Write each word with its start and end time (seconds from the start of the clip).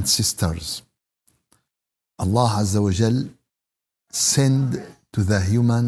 and 0.00 0.08
sisters, 0.08 0.80
Allah 2.18 2.48
Azza 2.60 2.80
wa 2.80 2.90
Jal 2.90 3.28
send 4.10 4.80
to 5.12 5.20
the 5.30 5.40
human 5.52 5.86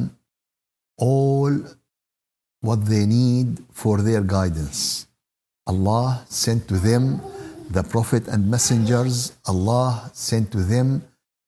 all 0.98 1.53
what 2.61 2.84
they 2.93 3.05
need 3.06 3.48
for 3.73 4.03
their 4.09 4.20
guidance. 4.20 5.06
Allah 5.67 6.25
sent 6.29 6.69
to 6.69 6.77
them 6.77 7.23
the 7.70 7.83
prophet 7.83 8.29
and 8.29 8.51
messengers. 8.55 9.33
Allah 9.47 10.11
sent 10.12 10.53
to 10.53 10.61
them 10.73 10.89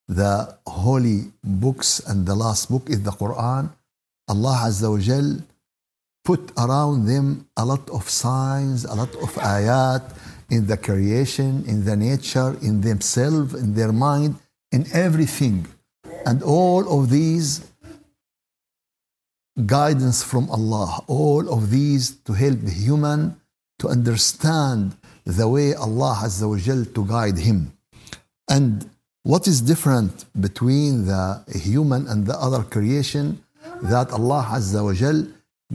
the 0.09 0.35
holy 0.67 1.19
books 1.45 2.01
and 2.09 2.25
the 2.25 2.35
last 2.45 2.71
book 2.73 2.89
is 2.89 3.03
the 3.03 3.15
Quran. 3.23 3.69
Allah 4.33 4.57
Azza 4.69 4.89
wa 4.91 5.01
Jal 5.09 5.29
put 6.25 6.41
around 6.57 7.05
them 7.05 7.47
a 7.59 7.65
lot 7.67 7.85
of 7.91 8.09
signs, 8.09 8.87
a 8.87 8.95
lot 8.95 9.13
of 9.21 9.31
ayat 9.57 10.01
in 10.51 10.67
the 10.67 10.77
creation, 10.77 11.65
in 11.67 11.85
the 11.85 11.97
nature, 11.97 12.57
in 12.63 12.81
themselves, 12.81 13.55
in 13.55 13.75
their 13.75 13.93
mind, 13.93 14.37
in 14.73 14.87
everything. 14.93 15.67
And 16.27 16.43
all 16.43 17.01
of 17.01 17.11
these 17.11 17.63
guidance 19.67 20.23
from 20.23 20.51
Allah, 20.51 21.05
all 21.07 21.49
of 21.53 21.71
these 21.71 22.17
to 22.27 22.33
help 22.33 22.61
the 22.61 22.71
human 22.71 23.41
to 23.79 23.89
understand 23.89 24.97
the 25.25 25.49
way 25.49 25.75
Allah 25.75 26.21
Azza 26.25 26.49
wa 26.49 26.59
Jal 26.59 26.85
to 26.85 27.05
guide 27.07 27.39
him. 27.39 27.73
And 28.49 28.91
what 29.23 29.47
is 29.49 29.61
different 29.61 30.27
between 30.41 31.07
the 31.07 31.43
human 31.55 32.07
and 32.07 32.27
the 32.27 32.37
other 32.39 32.63
creation? 32.63 33.43
That 33.83 34.11
Allah 34.11 34.47
Azza 34.53 34.85
wa 34.85 34.93
Jal 34.93 35.27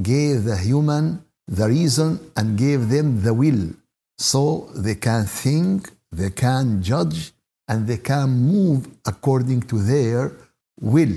gave 0.02 0.44
the 0.44 0.58
human 0.58 1.24
the 1.48 1.68
reason 1.68 2.20
and 2.38 2.58
gave 2.58 2.90
them 2.90 3.24
the 3.24 3.34
will. 3.34 3.74
So 4.20 4.70
they 4.76 4.96
can 4.96 5.26
think, 5.26 5.92
they 6.12 6.30
can 6.30 6.84
judge, 6.84 7.32
and 7.70 7.88
they 7.88 7.98
can 7.98 8.30
move 8.30 8.86
according 9.06 9.62
to 9.72 9.80
their 9.80 10.34
will. 10.82 11.16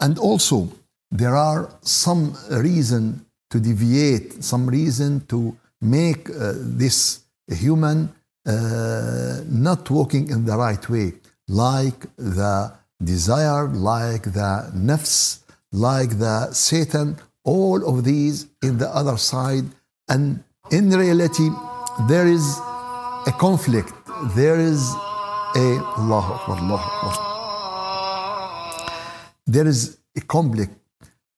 And 0.00 0.18
also, 0.18 0.68
there 1.10 1.34
are 1.34 1.70
some 1.82 2.36
reason 2.50 3.26
to 3.50 3.58
deviate, 3.58 4.44
some 4.44 4.66
reason 4.66 5.26
to 5.26 5.56
make 5.80 6.30
uh, 6.30 6.52
this 6.54 7.20
human 7.48 8.14
uh, 8.46 9.40
not 9.48 9.90
walking 9.90 10.30
in 10.30 10.44
the 10.44 10.56
right 10.56 10.88
way, 10.88 11.14
like 11.48 12.06
the 12.16 12.72
desire, 13.02 13.66
like 13.68 14.22
the 14.22 14.70
nafs, 14.74 15.40
like 15.72 16.18
the 16.18 16.52
Satan, 16.52 17.16
all 17.42 17.84
of 17.88 18.04
these 18.04 18.46
in 18.62 18.78
the 18.78 18.88
other 18.88 19.16
side. 19.16 19.64
And 20.08 20.44
in 20.70 20.90
reality, 20.90 21.50
there 22.00 22.26
is 22.26 22.58
a 23.26 23.32
conflict. 23.38 23.92
There 24.34 24.58
is 24.58 24.90
a 25.54 25.78
Allah 25.96 26.24
Akbar, 26.34 26.58
Allah 26.58 26.82
Akbar. 26.84 27.14
There 29.46 29.66
is 29.66 29.98
a 30.16 30.20
conflict, 30.20 30.74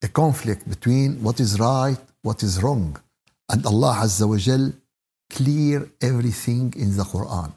a 0.03 0.09
conflict 0.09 0.69
between 0.69 1.23
what 1.23 1.41
is 1.41 1.61
right, 1.61 1.99
what 2.23 2.43
is 2.43 2.63
wrong. 2.63 2.97
And 3.51 3.67
Allah 3.67 4.01
Azza 4.05 4.27
wa 4.27 4.37
Jal 4.37 4.73
clear 5.29 5.89
everything 6.01 6.73
in 6.77 6.97
the 6.97 7.05
Quran. 7.05 7.53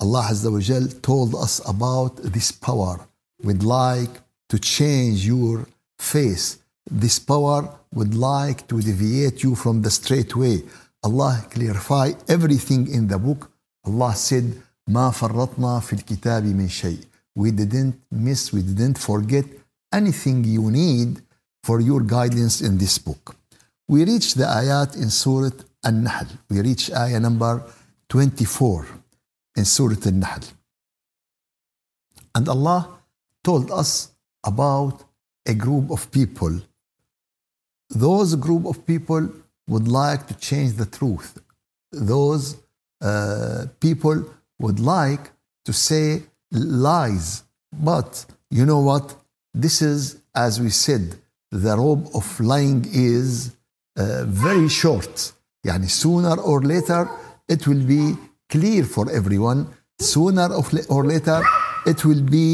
Allah 0.00 0.28
Azza 0.30 0.50
wa 0.52 0.60
Jal 0.60 0.86
told 1.02 1.34
us 1.34 1.60
about 1.68 2.16
this 2.16 2.52
power 2.52 3.00
would 3.42 3.64
like 3.64 4.20
to 4.48 4.58
change 4.58 5.26
your 5.26 5.66
face. 5.98 6.58
This 6.88 7.18
power 7.18 7.68
would 7.94 8.14
like 8.14 8.66
to 8.68 8.80
deviate 8.80 9.42
you 9.42 9.54
from 9.54 9.82
the 9.82 9.90
straight 9.90 10.36
way. 10.36 10.62
Allah 11.03 11.45
clarify 11.49 12.11
everything 12.27 12.87
in 12.87 13.07
the 13.07 13.17
book. 13.17 13.51
Allah 13.85 14.15
said, 14.15 14.61
ما 14.89 15.11
فرطنا 15.11 15.79
في 15.79 15.93
الكتاب 15.93 16.43
من 16.45 16.69
شيء. 16.69 16.99
We 17.35 17.51
didn't 17.51 17.95
miss, 18.11 18.51
we 18.51 18.61
didn't 18.61 18.97
forget 18.97 19.45
anything 19.93 20.43
you 20.43 20.71
need 20.71 21.21
for 21.63 21.79
your 21.79 22.01
guidance 22.01 22.61
in 22.61 22.77
this 22.77 22.97
book. 22.97 23.35
We 23.87 24.03
reach 24.05 24.33
the 24.33 24.45
ayat 24.45 24.95
in 24.95 25.09
Surah 25.09 25.51
An-Nahl. 25.83 26.27
We 26.49 26.61
reach 26.61 26.91
ayah 26.91 27.19
number 27.19 27.63
24 28.09 28.85
in 29.55 29.65
Surah 29.65 30.03
An-Nahl. 30.05 30.43
And 32.35 32.49
Allah 32.49 32.99
told 33.43 33.71
us 33.71 34.11
about 34.43 35.03
a 35.45 35.53
group 35.53 35.91
of 35.91 36.11
people. 36.11 36.61
Those 37.89 38.35
group 38.35 38.65
of 38.65 38.85
people 38.85 39.29
would 39.72 39.88
like 40.02 40.22
to 40.30 40.34
change 40.48 40.72
the 40.82 40.88
truth. 40.98 41.28
Those 42.12 42.44
uh, 43.00 43.66
people 43.86 44.18
would 44.62 44.80
like 44.96 45.24
to 45.66 45.72
say 45.72 46.22
lies. 46.86 47.26
But 47.90 48.10
you 48.50 48.64
know 48.70 48.82
what? 48.90 49.06
This 49.64 49.76
is, 49.82 50.00
as 50.34 50.60
we 50.60 50.70
said, 50.70 51.04
the 51.50 51.76
robe 51.76 52.04
of 52.14 52.26
lying 52.40 52.80
is 52.92 53.52
uh, 53.96 54.24
very 54.46 54.68
short. 54.68 55.32
Yani 55.66 55.88
sooner 56.02 56.36
or 56.50 56.58
later, 56.62 57.02
it 57.48 57.66
will 57.66 57.84
be 57.96 58.04
clear 58.48 58.84
for 58.84 59.04
everyone. 59.10 59.60
Sooner 60.00 60.48
or 60.88 61.04
later, 61.04 61.40
it 61.86 62.04
will 62.04 62.22
be 62.22 62.48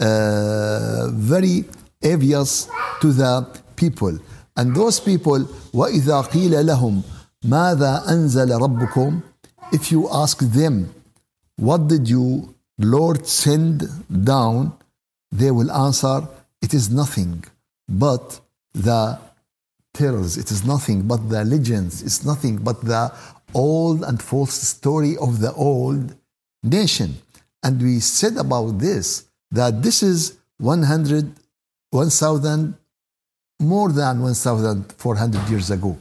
uh, 0.00 1.08
very 1.34 1.64
obvious 2.12 2.68
to 3.00 3.12
the 3.12 3.32
people. 3.76 4.18
And 4.55 4.75
those 4.75 4.99
people, 4.99 5.39
وَإِذَا 5.73 6.29
قِيلَ 6.29 6.65
لَهُمْ 6.65 7.03
مَاذَا 7.45 8.07
أَنزَلَ 8.07 8.49
رَبُّكُمْ 8.59 9.21
If 9.71 9.91
you 9.91 10.09
ask 10.09 10.39
them, 10.39 10.93
what 11.55 11.87
did 11.87 12.09
you, 12.09 12.55
Lord, 12.77 13.27
send 13.27 13.87
down? 14.23 14.73
They 15.31 15.51
will 15.51 15.71
answer, 15.71 16.27
it 16.61 16.73
is 16.73 16.89
nothing 16.89 17.45
but 17.87 18.41
the 18.73 19.19
tales. 19.93 20.37
It 20.37 20.51
is 20.51 20.65
nothing 20.65 21.03
but 21.03 21.29
the 21.29 21.43
legends. 21.43 22.01
It's 22.01 22.23
nothing 22.25 22.57
but 22.57 22.81
the 22.83 23.13
old 23.53 24.03
and 24.03 24.21
false 24.21 24.53
story 24.53 25.17
of 25.17 25.39
the 25.39 25.53
old 25.53 26.15
nation. 26.63 27.17
And 27.63 27.81
we 27.81 27.99
said 27.99 28.37
about 28.37 28.79
this 28.79 29.25
that 29.51 29.81
this 29.81 30.03
is 30.03 30.37
100, 30.59 31.31
1,000, 31.91 32.75
more 33.60 33.92
than 33.92 34.20
1,400 34.20 35.48
years 35.48 35.70
ago. 35.70 35.96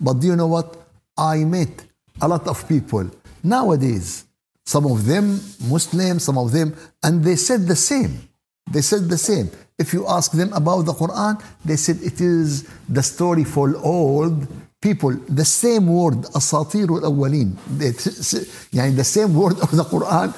But 0.00 0.20
do 0.20 0.26
you 0.28 0.36
know 0.36 0.46
what? 0.46 0.76
I 1.16 1.44
met 1.44 1.84
a 2.20 2.28
lot 2.28 2.46
of 2.46 2.68
people 2.68 3.10
nowadays, 3.42 4.24
some 4.64 4.86
of 4.86 5.06
them 5.06 5.40
Muslim, 5.68 6.18
some 6.18 6.38
of 6.38 6.52
them, 6.52 6.76
and 7.02 7.22
they 7.22 7.36
said 7.36 7.66
the 7.66 7.76
same. 7.76 8.28
They 8.70 8.82
said 8.82 9.08
the 9.08 9.18
same. 9.18 9.50
If 9.78 9.92
you 9.92 10.06
ask 10.08 10.32
them 10.32 10.52
about 10.52 10.82
the 10.82 10.92
Quran, 10.92 11.42
they 11.64 11.76
said 11.76 11.98
it 12.02 12.20
is 12.20 12.68
the 12.88 13.02
story 13.02 13.44
for 13.44 13.76
old 13.76 14.46
people. 14.80 15.12
The 15.28 15.44
same 15.44 15.86
word, 15.86 16.18
asatir 16.34 16.88
al-awwalin. 16.88 17.56
The 17.78 19.04
same 19.04 19.34
word 19.34 19.60
of 19.60 19.70
the 19.70 19.84
Quran, 19.84 20.28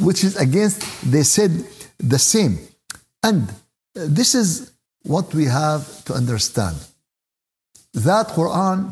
which 0.06 0.24
is 0.24 0.36
against, 0.36 0.78
they 1.10 1.22
said 1.22 1.50
the 1.98 2.18
same. 2.18 2.58
And 3.22 3.48
this 3.94 4.34
is 4.34 4.73
what 5.04 5.34
we 5.34 5.44
have 5.44 6.04
to 6.06 6.14
understand. 6.14 6.76
That 7.92 8.28
Quran 8.28 8.90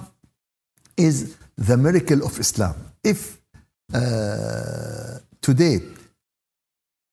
is 0.96 1.36
the 1.56 1.76
miracle 1.76 2.24
of 2.24 2.38
Islam. 2.38 2.74
If 3.02 3.38
uh, 3.92 5.18
today 5.40 5.80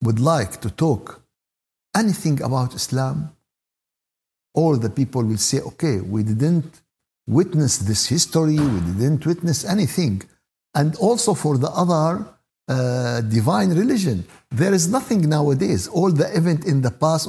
would 0.04 0.20
like 0.20 0.62
to 0.62 0.70
talk 0.70 1.22
anything 1.96 2.42
about 2.42 2.74
Islam, 2.74 3.32
all 4.54 4.76
the 4.78 4.90
people 4.90 5.24
will 5.24 5.38
say, 5.38 5.60
okay, 5.62 6.00
we 6.00 6.24
didn't 6.24 6.82
witness 7.28 7.78
this 7.80 8.08
history, 8.08 8.60
we 8.60 8.80
didn't 9.02 9.26
witness 9.26 9.66
anything. 9.66 10.22
And 10.76 10.96
also 10.98 11.34
for 11.34 11.58
the 11.58 11.70
other 11.70 12.26
uh, 12.68 13.22
divine 13.22 13.70
religion, 13.70 14.26
there 14.52 14.74
is 14.74 14.88
nothing 14.88 15.22
nowadays. 15.28 15.88
All 15.88 16.12
the 16.12 16.36
event 16.36 16.66
in 16.66 16.82
the 16.82 16.92
past, 16.92 17.28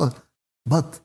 but 0.66 1.00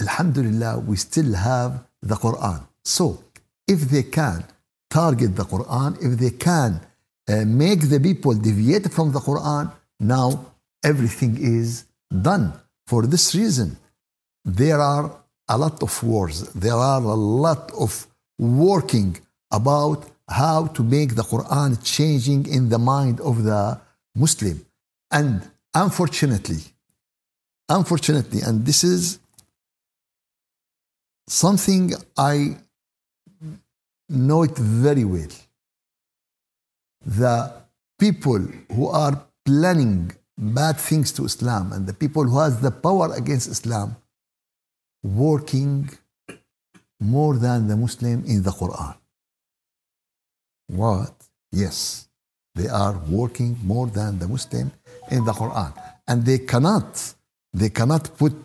Alhamdulillah, 0.00 0.78
we 0.80 0.96
still 0.96 1.34
have 1.34 1.84
the 2.02 2.14
Quran. 2.14 2.60
So, 2.84 3.22
if 3.66 3.80
they 3.92 4.04
can 4.04 4.44
target 4.88 5.36
the 5.36 5.44
Quran, 5.44 5.90
if 6.02 6.18
they 6.18 6.30
can 6.30 6.80
uh, 7.28 7.44
make 7.44 7.80
the 7.88 8.00
people 8.00 8.34
deviate 8.34 8.90
from 8.92 9.12
the 9.12 9.20
Quran, 9.20 9.70
now 10.00 10.46
everything 10.82 11.36
is 11.38 11.84
done. 12.28 12.52
For 12.86 13.06
this 13.06 13.34
reason, 13.34 13.76
there 14.44 14.80
are 14.80 15.10
a 15.48 15.58
lot 15.58 15.82
of 15.82 16.02
wars, 16.02 16.42
there 16.54 16.80
are 16.92 17.02
a 17.02 17.20
lot 17.44 17.70
of 17.72 18.06
working 18.38 19.18
about 19.50 20.06
how 20.28 20.66
to 20.66 20.82
make 20.82 21.14
the 21.14 21.22
Quran 21.22 21.70
changing 21.82 22.46
in 22.46 22.68
the 22.68 22.78
mind 22.78 23.20
of 23.20 23.44
the 23.44 23.80
Muslim. 24.14 24.64
And 25.10 25.42
unfortunately, 25.74 26.62
unfortunately, 27.68 28.40
and 28.42 28.64
this 28.64 28.84
is 28.84 29.18
something 31.28 31.92
I 32.16 32.56
know 34.08 34.42
it 34.42 34.56
very 34.56 35.04
well. 35.04 35.28
The 37.04 37.52
people 37.98 38.40
who 38.72 38.88
are 38.88 39.24
planning 39.44 40.12
bad 40.36 40.76
things 40.76 41.12
to 41.12 41.24
Islam 41.24 41.72
and 41.72 41.86
the 41.86 41.94
people 41.94 42.24
who 42.24 42.38
has 42.38 42.60
the 42.60 42.70
power 42.70 43.14
against 43.14 43.48
Islam 43.48 43.96
working 45.02 45.90
more 47.00 47.36
than 47.36 47.68
the 47.68 47.76
Muslim 47.76 48.24
in 48.24 48.42
the 48.42 48.50
Quran. 48.50 48.96
What? 50.68 51.14
Yes, 51.52 52.08
they 52.54 52.68
are 52.68 52.98
working 53.08 53.56
more 53.62 53.86
than 53.86 54.18
the 54.18 54.28
Muslim 54.28 54.72
in 55.10 55.24
the 55.24 55.32
Quran, 55.32 55.72
and 56.06 56.24
they 56.24 56.38
cannot, 56.38 57.14
they 57.54 57.70
cannot 57.70 58.16
put 58.18 58.36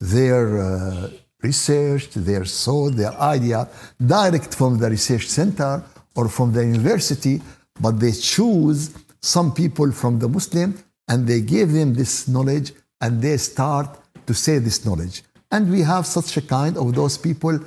their 0.00 0.58
uh, 0.60 1.10
research, 1.50 2.10
their 2.28 2.44
thought, 2.44 2.92
their 3.02 3.14
idea 3.36 3.68
direct 4.16 4.50
from 4.54 4.72
the 4.78 4.88
research 4.96 5.26
center 5.38 5.82
or 6.16 6.28
from 6.28 6.52
the 6.52 6.64
university, 6.64 7.36
but 7.80 7.94
they 8.00 8.12
choose 8.12 8.80
some 9.20 9.52
people 9.52 9.90
from 9.92 10.18
the 10.18 10.28
Muslim 10.28 10.70
and 11.08 11.26
they 11.26 11.40
give 11.40 11.72
them 11.72 11.94
this 11.94 12.28
knowledge 12.28 12.72
and 13.00 13.12
they 13.20 13.36
start 13.36 13.88
to 14.26 14.32
say 14.34 14.58
this 14.58 14.84
knowledge. 14.86 15.22
And 15.50 15.70
we 15.70 15.80
have 15.82 16.04
such 16.06 16.36
a 16.36 16.42
kind 16.42 16.76
of 16.76 16.94
those 16.94 17.16
people 17.18 17.58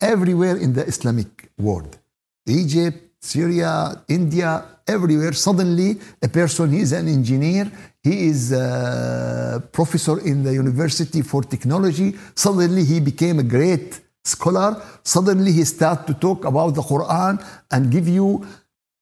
everywhere 0.00 0.56
in 0.56 0.72
the 0.72 0.84
Islamic 0.92 1.50
world. 1.58 1.98
Egypt, 2.46 2.98
Syria, 3.20 4.02
India, 4.08 4.50
everywhere. 4.86 5.32
Suddenly, 5.32 5.98
a 6.22 6.28
person, 6.28 6.74
is 6.74 6.92
an 6.92 7.08
engineer, 7.08 7.70
he 8.04 8.26
is 8.26 8.52
a 8.52 9.62
professor 9.72 10.20
in 10.20 10.44
the 10.44 10.52
university 10.52 11.22
for 11.22 11.42
technology. 11.42 12.14
Suddenly, 12.34 12.84
he 12.84 13.00
became 13.00 13.38
a 13.38 13.42
great 13.42 13.98
scholar. 14.22 14.70
Suddenly, 15.02 15.52
he 15.52 15.64
started 15.64 16.06
to 16.08 16.14
talk 16.14 16.44
about 16.44 16.74
the 16.74 16.82
Quran 16.82 17.42
and 17.70 17.90
give 17.90 18.06
you 18.06 18.46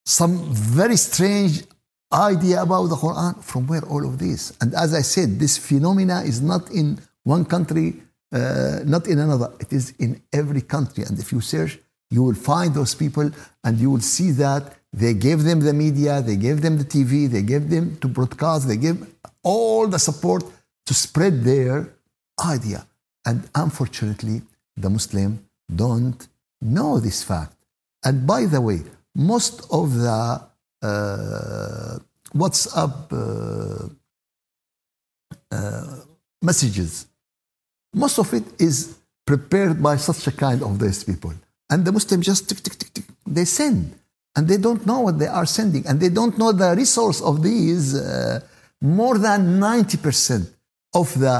some 0.06 0.34
very 0.54 0.96
strange 0.96 1.64
idea 2.12 2.62
about 2.62 2.86
the 2.86 2.96
Quran. 2.96 3.42
From 3.42 3.66
where 3.66 3.84
all 3.92 4.06
of 4.06 4.18
this? 4.18 4.52
And 4.60 4.72
as 4.74 4.94
I 4.94 5.02
said, 5.02 5.28
this 5.40 5.58
phenomena 5.58 6.22
is 6.22 6.40
not 6.40 6.70
in 6.70 7.00
one 7.24 7.44
country, 7.44 8.00
uh, 8.32 8.80
not 8.84 9.08
in 9.08 9.18
another. 9.18 9.50
It 9.58 9.72
is 9.72 9.94
in 9.98 10.22
every 10.32 10.62
country. 10.62 11.02
And 11.02 11.18
if 11.18 11.32
you 11.32 11.40
search, 11.40 11.80
you 12.12 12.22
will 12.22 12.40
find 12.52 12.74
those 12.74 12.94
people 12.94 13.30
and 13.64 13.78
you 13.82 13.90
will 13.90 14.06
see 14.16 14.30
that 14.32 14.62
they 14.92 15.14
gave 15.14 15.42
them 15.48 15.60
the 15.60 15.72
media, 15.72 16.20
they 16.20 16.36
gave 16.36 16.60
them 16.60 16.76
the 16.76 16.84
TV, 16.84 17.12
they 17.28 17.42
gave 17.42 17.70
them 17.70 17.96
to 18.02 18.08
broadcast, 18.08 18.68
they 18.68 18.76
gave 18.76 18.98
all 19.42 19.88
the 19.88 19.98
support 19.98 20.44
to 20.86 20.92
spread 20.92 21.42
their 21.42 21.76
idea. 22.44 22.86
And 23.24 23.48
unfortunately, 23.54 24.42
the 24.76 24.90
Muslim 24.90 25.30
don't 25.74 26.20
know 26.60 27.00
this 27.00 27.22
fact. 27.22 27.56
And 28.04 28.26
by 28.26 28.44
the 28.44 28.60
way, 28.60 28.80
most 29.14 29.66
of 29.70 29.94
the 29.94 30.42
uh, 30.82 31.98
WhatsApp 32.34 32.94
uh, 33.12 33.88
uh, 35.50 35.96
messages, 36.42 37.06
most 37.94 38.18
of 38.18 38.32
it 38.34 38.44
is 38.60 38.98
prepared 39.24 39.82
by 39.82 39.96
such 39.96 40.26
a 40.26 40.32
kind 40.32 40.62
of 40.62 40.78
these 40.78 41.04
people. 41.04 41.32
And 41.72 41.86
the 41.86 41.92
Muslims 41.92 42.26
just 42.26 42.48
tick, 42.48 42.60
tick, 42.64 42.76
tick, 42.80 42.92
tick, 42.92 43.06
they 43.26 43.46
send. 43.46 43.94
And 44.36 44.46
they 44.46 44.58
don't 44.66 44.84
know 44.86 45.00
what 45.06 45.18
they 45.18 45.30
are 45.38 45.46
sending. 45.46 45.86
And 45.86 45.98
they 46.02 46.10
don't 46.18 46.36
know 46.40 46.52
the 46.52 46.74
resource 46.76 47.22
of 47.22 47.42
these. 47.42 47.94
Uh, 47.94 48.40
more 48.82 49.16
than 49.16 49.58
90% 49.58 50.50
of 50.94 51.18
the 51.18 51.34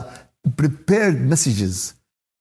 prepared 0.57 1.21
messages, 1.21 1.95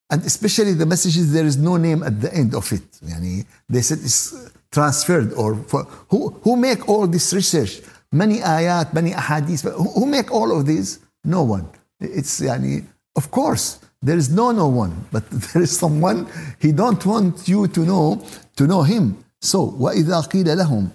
and 0.09 0.23
especially 0.23 0.73
the 0.73 0.85
messages, 0.85 1.33
there 1.33 1.45
is 1.45 1.57
no 1.57 1.75
name 1.77 2.01
at 2.03 2.21
the 2.21 2.33
end 2.33 2.55
of 2.55 2.71
it. 2.71 2.87
Yani 3.03 3.45
they 3.67 3.81
said 3.81 3.99
it's 3.99 4.51
transferred 4.71 5.33
or 5.33 5.55
for, 5.55 5.83
who, 6.09 6.29
who 6.43 6.55
make 6.55 6.87
all 6.87 7.07
this 7.07 7.33
research? 7.33 7.81
Many 8.11 8.39
ayat, 8.39 8.93
many 8.93 9.11
ahadith, 9.11 9.63
who, 9.69 9.89
who 9.99 10.05
make 10.05 10.31
all 10.31 10.57
of 10.57 10.65
these? 10.65 10.99
No 11.23 11.43
one. 11.43 11.67
It's 11.99 12.39
yani, 12.39 12.85
of 13.15 13.31
course, 13.31 13.79
there 14.02 14.16
is 14.16 14.30
no 14.30 14.52
no 14.52 14.68
one, 14.68 15.06
but 15.12 15.28
there 15.30 15.62
is 15.62 15.76
someone 15.76 16.26
he 16.60 16.72
don't 16.72 17.04
want 17.06 17.48
you 17.48 17.66
to 17.68 17.80
know 17.80 18.22
to 18.56 18.66
know 18.66 18.82
him. 18.82 19.24
So 19.40 19.70
وإذا 19.78 20.20
قيل 20.20 20.58
لهم 20.58 20.88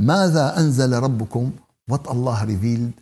ماذا 0.00 0.56
أنزل 0.58 0.92
ربكم 0.92 1.52
what 1.86 2.06
Allah 2.06 2.44
revealed 2.46 2.94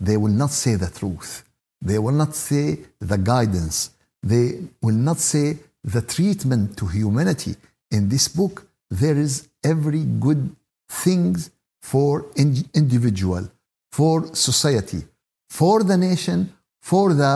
they 0.00 0.16
will 0.16 0.32
not 0.32 0.50
say 0.50 0.74
the 0.74 0.90
truth 0.90 1.44
they 1.82 1.98
will 1.98 2.14
not 2.22 2.34
say 2.34 2.78
the 3.00 3.18
guidance 3.18 3.90
they 4.22 4.60
will 4.82 5.00
not 5.08 5.18
say 5.18 5.58
the 5.84 6.02
treatment 6.02 6.76
to 6.78 6.86
humanity 6.86 7.54
in 7.90 8.08
this 8.08 8.28
book 8.28 8.66
there 8.90 9.16
is 9.16 9.48
every 9.62 10.04
good 10.26 10.54
things 10.88 11.50
for 11.80 12.26
individual 12.74 13.48
for 13.92 14.34
society 14.34 15.02
for 15.48 15.82
the 15.84 15.96
nation 15.96 16.52
for 16.82 17.14
the 17.14 17.34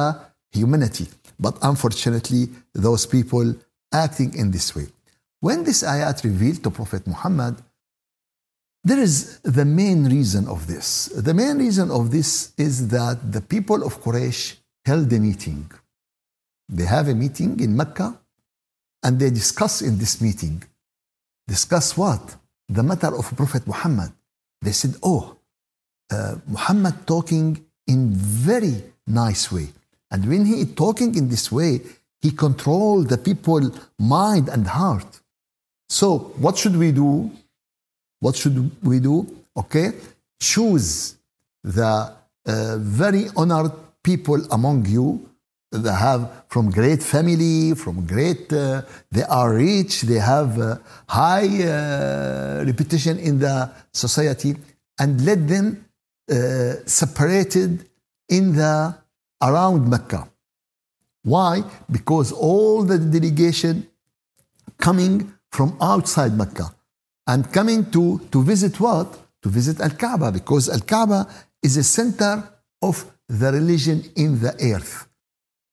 humanity 0.53 1.07
but 1.40 1.58
unfortunately, 1.62 2.50
those 2.74 3.06
people 3.06 3.56
acting 3.94 4.34
in 4.36 4.52
this 4.52 4.76
way. 4.76 4.88
When 5.40 5.64
this 5.64 5.84
ayat 5.84 6.24
revealed 6.24 6.64
to 6.64 6.70
Prophet 6.70 7.08
Muhammad, 7.08 7.56
there 8.84 9.00
is 9.00 9.40
the 9.40 9.66
main 9.66 10.06
reason 10.06 10.48
of 10.48 10.68
this. 10.68 11.06
The 11.16 11.34
main 11.34 11.58
reason 11.58 11.92
of 11.92 12.12
this 12.12 12.54
is 12.58 12.90
that 12.90 13.32
the 13.32 13.42
people 13.42 13.84
of 13.84 14.02
Quraysh 14.02 14.56
held 14.86 15.12
a 15.12 15.20
meeting. 15.20 15.70
They 16.68 16.86
have 16.86 17.08
a 17.08 17.16
meeting 17.16 17.60
in 17.60 17.76
Mecca 17.76 18.20
and 19.04 19.20
they 19.20 19.30
discuss 19.30 19.82
in 19.82 19.98
this 19.98 20.22
meeting. 20.22 20.64
Discuss 21.48 21.98
what? 21.98 22.36
The 22.68 22.84
matter 22.84 23.16
of 23.16 23.36
Prophet 23.36 23.66
Muhammad. 23.66 24.12
They 24.62 24.72
said, 24.72 24.96
oh, 25.02 25.38
uh, 26.12 26.36
Muhammad 26.48 27.08
talking 27.08 27.66
in 27.88 28.12
very 28.12 28.84
nice 29.08 29.52
way. 29.52 29.70
And 30.12 30.28
when 30.28 30.46
he 30.46 30.62
is 30.62 30.74
talking 30.74 31.16
in 31.16 31.30
this 31.30 31.52
way, 31.52 31.82
he 32.22 32.32
controls 32.32 33.08
the 33.08 33.18
people 33.18 33.72
mind 33.98 34.50
and 34.50 34.68
heart. 34.68 35.20
So 35.88 36.34
what 36.38 36.58
should 36.58 36.76
we 36.76 36.92
do? 36.92 37.32
What 38.20 38.36
should 38.36 38.72
we 38.84 39.00
do? 39.00 39.26
Okay, 39.56 39.92
choose 40.40 41.16
the 41.64 42.14
uh, 42.46 42.78
very 42.78 43.28
honored 43.36 43.72
people 44.04 44.42
among 44.52 44.86
you 44.86 45.30
they 45.72 45.92
have 45.92 46.46
from 46.48 46.72
great 46.72 47.04
family, 47.04 47.76
from 47.76 48.06
great, 48.06 48.52
uh, 48.52 48.82
they 49.12 49.24
are 49.24 49.54
rich, 49.54 50.02
they 50.02 50.18
have 50.18 50.60
uh, 50.60 50.78
high 51.08 51.46
uh, 51.64 52.64
reputation 52.66 53.20
in 53.20 53.38
the 53.40 53.70
society, 53.94 54.56
and 55.00 55.24
let 55.26 55.48
them 55.48 55.86
uh, 56.32 56.74
separated 56.86 57.88
in 58.30 58.56
the 58.56 58.96
around 59.42 59.90
Mecca. 59.90 60.30
Why? 61.24 61.64
Because 61.92 62.32
all 62.32 62.84
the 62.84 62.98
delegation 62.98 63.88
coming 64.78 65.34
from 65.52 65.78
outside 65.82 66.38
Mecca 66.38 66.74
and 67.28 67.52
coming 67.52 67.90
to, 67.92 68.20
to 68.32 68.42
visit 68.44 68.80
what? 68.80 69.08
To 69.44 69.50
visit 69.50 69.80
Al 69.80 69.92
Kaaba 69.92 70.32
because 70.32 70.70
Al 70.70 70.82
Kaaba 70.82 71.28
is 71.62 71.78
a 71.78 71.84
center 71.84 72.44
of 72.82 73.06
the 73.28 73.52
religion 73.52 74.04
in 74.16 74.40
the 74.40 74.54
earth. 74.74 75.08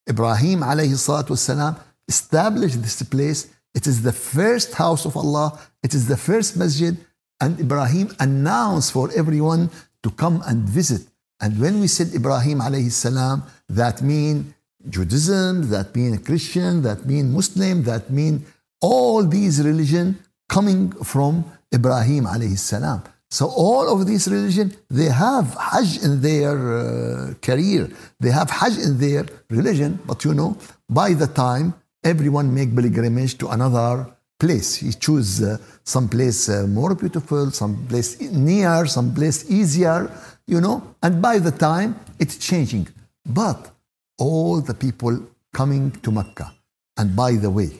Ibrahim 0.08 0.60
alayhi 0.60 0.94
salatu 0.94 1.30
wasalam 1.30 1.78
established 2.08 2.82
this 2.82 3.02
place. 3.02 3.48
It 3.74 3.86
is 3.86 4.02
the 4.02 4.12
first 4.12 4.74
house 4.74 5.04
of 5.04 5.16
Allah. 5.16 5.58
It 5.82 5.94
is 5.94 6.06
the 6.06 6.16
first 6.16 6.56
masjid. 6.56 6.96
And 7.40 7.60
Ibrahim 7.60 8.14
announced 8.20 8.92
for 8.92 9.10
everyone 9.14 9.70
to 10.02 10.10
come 10.10 10.42
and 10.46 10.62
visit. 10.62 11.02
And 11.40 11.60
when 11.60 11.80
we 11.80 11.86
said 11.86 12.14
Ibrahim 12.14 12.60
alayhi 12.60 12.90
salam, 12.90 13.42
that 13.68 14.02
mean 14.02 14.54
Judaism, 14.88 15.70
that 15.70 15.94
mean 15.94 16.18
Christian, 16.18 16.82
that 16.82 17.06
mean 17.06 17.32
Muslim, 17.32 17.82
that 17.84 18.10
mean 18.10 18.46
all 18.80 19.24
these 19.24 19.62
religion 19.62 20.18
coming 20.48 20.92
from 21.02 21.44
Ibrahim 21.74 22.24
alayhi 22.24 22.58
salam. 22.58 23.02
So 23.30 23.48
all 23.48 23.92
of 23.92 24.06
these 24.06 24.28
religion, 24.28 24.72
they 24.88 25.06
have 25.06 25.54
Hajj 25.54 26.02
in 26.04 26.22
their 26.22 26.54
uh, 26.78 27.34
career. 27.42 27.90
They 28.20 28.30
have 28.30 28.48
Hajj 28.48 28.78
in 28.78 28.98
their 28.98 29.26
religion. 29.50 29.98
But 30.06 30.24
you 30.24 30.32
know, 30.32 30.56
by 30.88 31.12
the 31.12 31.26
time 31.26 31.74
everyone 32.04 32.54
make 32.54 32.74
pilgrimage 32.74 33.36
to 33.38 33.48
another 33.48 34.06
place, 34.38 34.76
he 34.76 34.92
choose 34.92 35.42
uh, 35.42 35.58
some 35.82 36.08
place 36.08 36.48
uh, 36.48 36.66
more 36.68 36.94
beautiful, 36.94 37.50
some 37.50 37.86
place 37.88 38.20
near, 38.20 38.86
some 38.86 39.12
place 39.12 39.50
easier, 39.50 40.10
you 40.46 40.60
know. 40.60 40.94
And 41.02 41.20
by 41.20 41.38
the 41.38 41.50
time 41.50 41.98
it's 42.18 42.36
changing. 42.38 42.88
But 43.24 43.70
all 44.18 44.60
the 44.60 44.74
people 44.74 45.20
coming 45.52 45.90
to 46.02 46.10
Mecca, 46.10 46.52
and 46.96 47.14
by 47.14 47.32
the 47.32 47.50
way, 47.50 47.70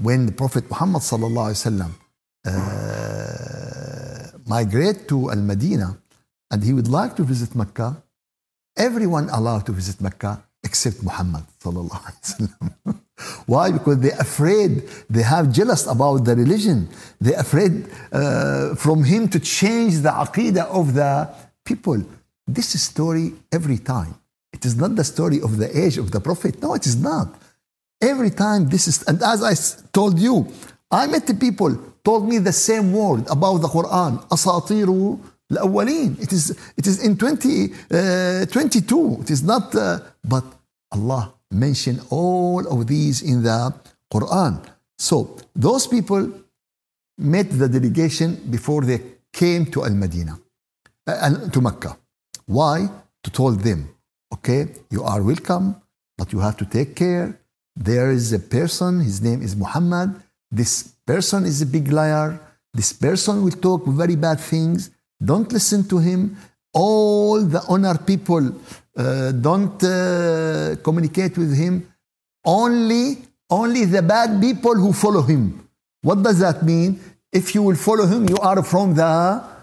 when 0.00 0.26
the 0.26 0.32
Prophet 0.32 0.68
Muhammad 0.70 1.02
sallallahu 1.02 1.90
uh, 2.46 4.38
migrate 4.46 5.08
to 5.08 5.30
Al 5.30 5.42
Medina, 5.42 5.98
and 6.50 6.62
he 6.64 6.72
would 6.72 6.88
like 6.88 7.14
to 7.16 7.22
visit 7.24 7.54
Mecca, 7.54 8.02
everyone 8.76 9.28
allowed 9.30 9.66
to 9.66 9.72
visit 9.72 10.00
Mecca 10.00 10.42
except 10.64 11.02
Muhammad 11.02 11.44
Why? 13.46 13.72
Because 13.72 13.98
they're 13.98 14.20
afraid. 14.20 14.82
They 15.10 15.22
have 15.22 15.50
jealous 15.52 15.86
about 15.86 16.24
the 16.24 16.36
religion. 16.36 16.88
They're 17.20 17.40
afraid 17.40 17.86
uh, 18.12 18.74
from 18.76 19.04
him 19.04 19.28
to 19.28 19.40
change 19.40 19.98
the 20.06 20.10
aqidah 20.10 20.66
of 20.66 20.94
the 20.94 21.28
people. 21.67 22.01
This 22.47 22.81
story 22.81 23.33
every 23.51 23.77
time. 23.77 24.15
It 24.51 24.65
is 24.65 24.75
not 24.75 24.95
the 24.95 25.03
story 25.03 25.41
of 25.41 25.57
the 25.57 25.69
age 25.77 25.97
of 25.97 26.11
the 26.11 26.19
Prophet. 26.19 26.61
No, 26.61 26.73
it 26.73 26.85
is 26.85 26.95
not. 26.95 27.35
Every 28.01 28.29
time 28.29 28.69
this 28.69 28.87
is, 28.87 29.03
and 29.03 29.21
as 29.23 29.41
I 29.43 29.53
told 29.93 30.19
you, 30.19 30.47
I 30.91 31.07
met 31.07 31.25
the 31.25 31.33
people 31.33 31.77
told 32.03 32.27
me 32.27 32.37
the 32.37 32.51
same 32.51 32.91
word 32.91 33.25
about 33.29 33.57
the 33.59 33.67
Quran. 33.67 34.27
Asatiru 34.27 35.19
الأولين. 35.51 36.21
It 36.21 36.31
is, 36.31 36.51
it 36.77 36.87
is 36.87 37.03
in 37.03 37.17
20, 37.17 37.73
uh, 37.91 38.45
22. 38.45 39.17
It 39.21 39.31
is 39.31 39.43
not, 39.43 39.73
uh, 39.75 39.99
but 40.23 40.43
Allah 40.91 41.33
mentioned 41.51 42.01
all 42.09 42.65
of 42.67 42.87
these 42.87 43.21
in 43.21 43.43
the 43.43 43.73
Quran. 44.11 44.59
So 44.97 45.37
those 45.55 45.87
people 45.87 46.29
met 47.17 47.49
the 47.49 47.67
delegation 47.67 48.35
before 48.49 48.81
they 48.81 49.01
came 49.31 49.65
to 49.67 49.83
Al 49.85 49.95
Uh, 51.08 51.48
to 51.48 51.62
Mecca. 51.62 51.96
Why? 52.44 52.86
To 53.22 53.30
told 53.30 53.60
them, 53.60 53.88
okay, 54.34 54.66
you 54.90 55.02
are 55.04 55.22
welcome, 55.22 55.74
but 56.18 56.34
you 56.34 56.38
have 56.38 56.58
to 56.58 56.66
take 56.66 56.94
care. 56.94 57.40
There 57.74 58.10
is 58.10 58.34
a 58.34 58.38
person, 58.38 59.00
his 59.00 59.22
name 59.22 59.40
is 59.40 59.56
Muhammad. 59.56 60.10
This 60.50 60.82
person 61.06 61.46
is 61.46 61.62
a 61.62 61.66
big 61.66 61.90
liar. 61.90 62.38
This 62.74 62.92
person 62.92 63.42
will 63.42 63.58
talk 63.68 63.86
very 63.86 64.16
bad 64.16 64.38
things. 64.38 64.90
Don't 65.24 65.50
listen 65.50 65.88
to 65.88 65.96
him. 65.96 66.36
All 66.74 67.40
the 67.40 67.62
honor 67.68 67.96
people 67.96 68.44
uh, 68.94 69.32
don't 69.32 69.82
uh, 69.82 70.76
communicate 70.82 71.38
with 71.38 71.56
him. 71.56 71.90
Only, 72.44 73.16
only 73.48 73.86
the 73.86 74.02
bad 74.02 74.42
people 74.42 74.74
who 74.74 74.92
follow 74.92 75.22
him. 75.22 75.66
What 76.02 76.22
does 76.22 76.40
that 76.40 76.62
mean? 76.62 77.00
If 77.32 77.54
you 77.54 77.62
will 77.62 77.76
follow 77.76 78.04
him, 78.04 78.28
you 78.28 78.36
are 78.36 78.62
from 78.62 78.94
the 78.94 79.56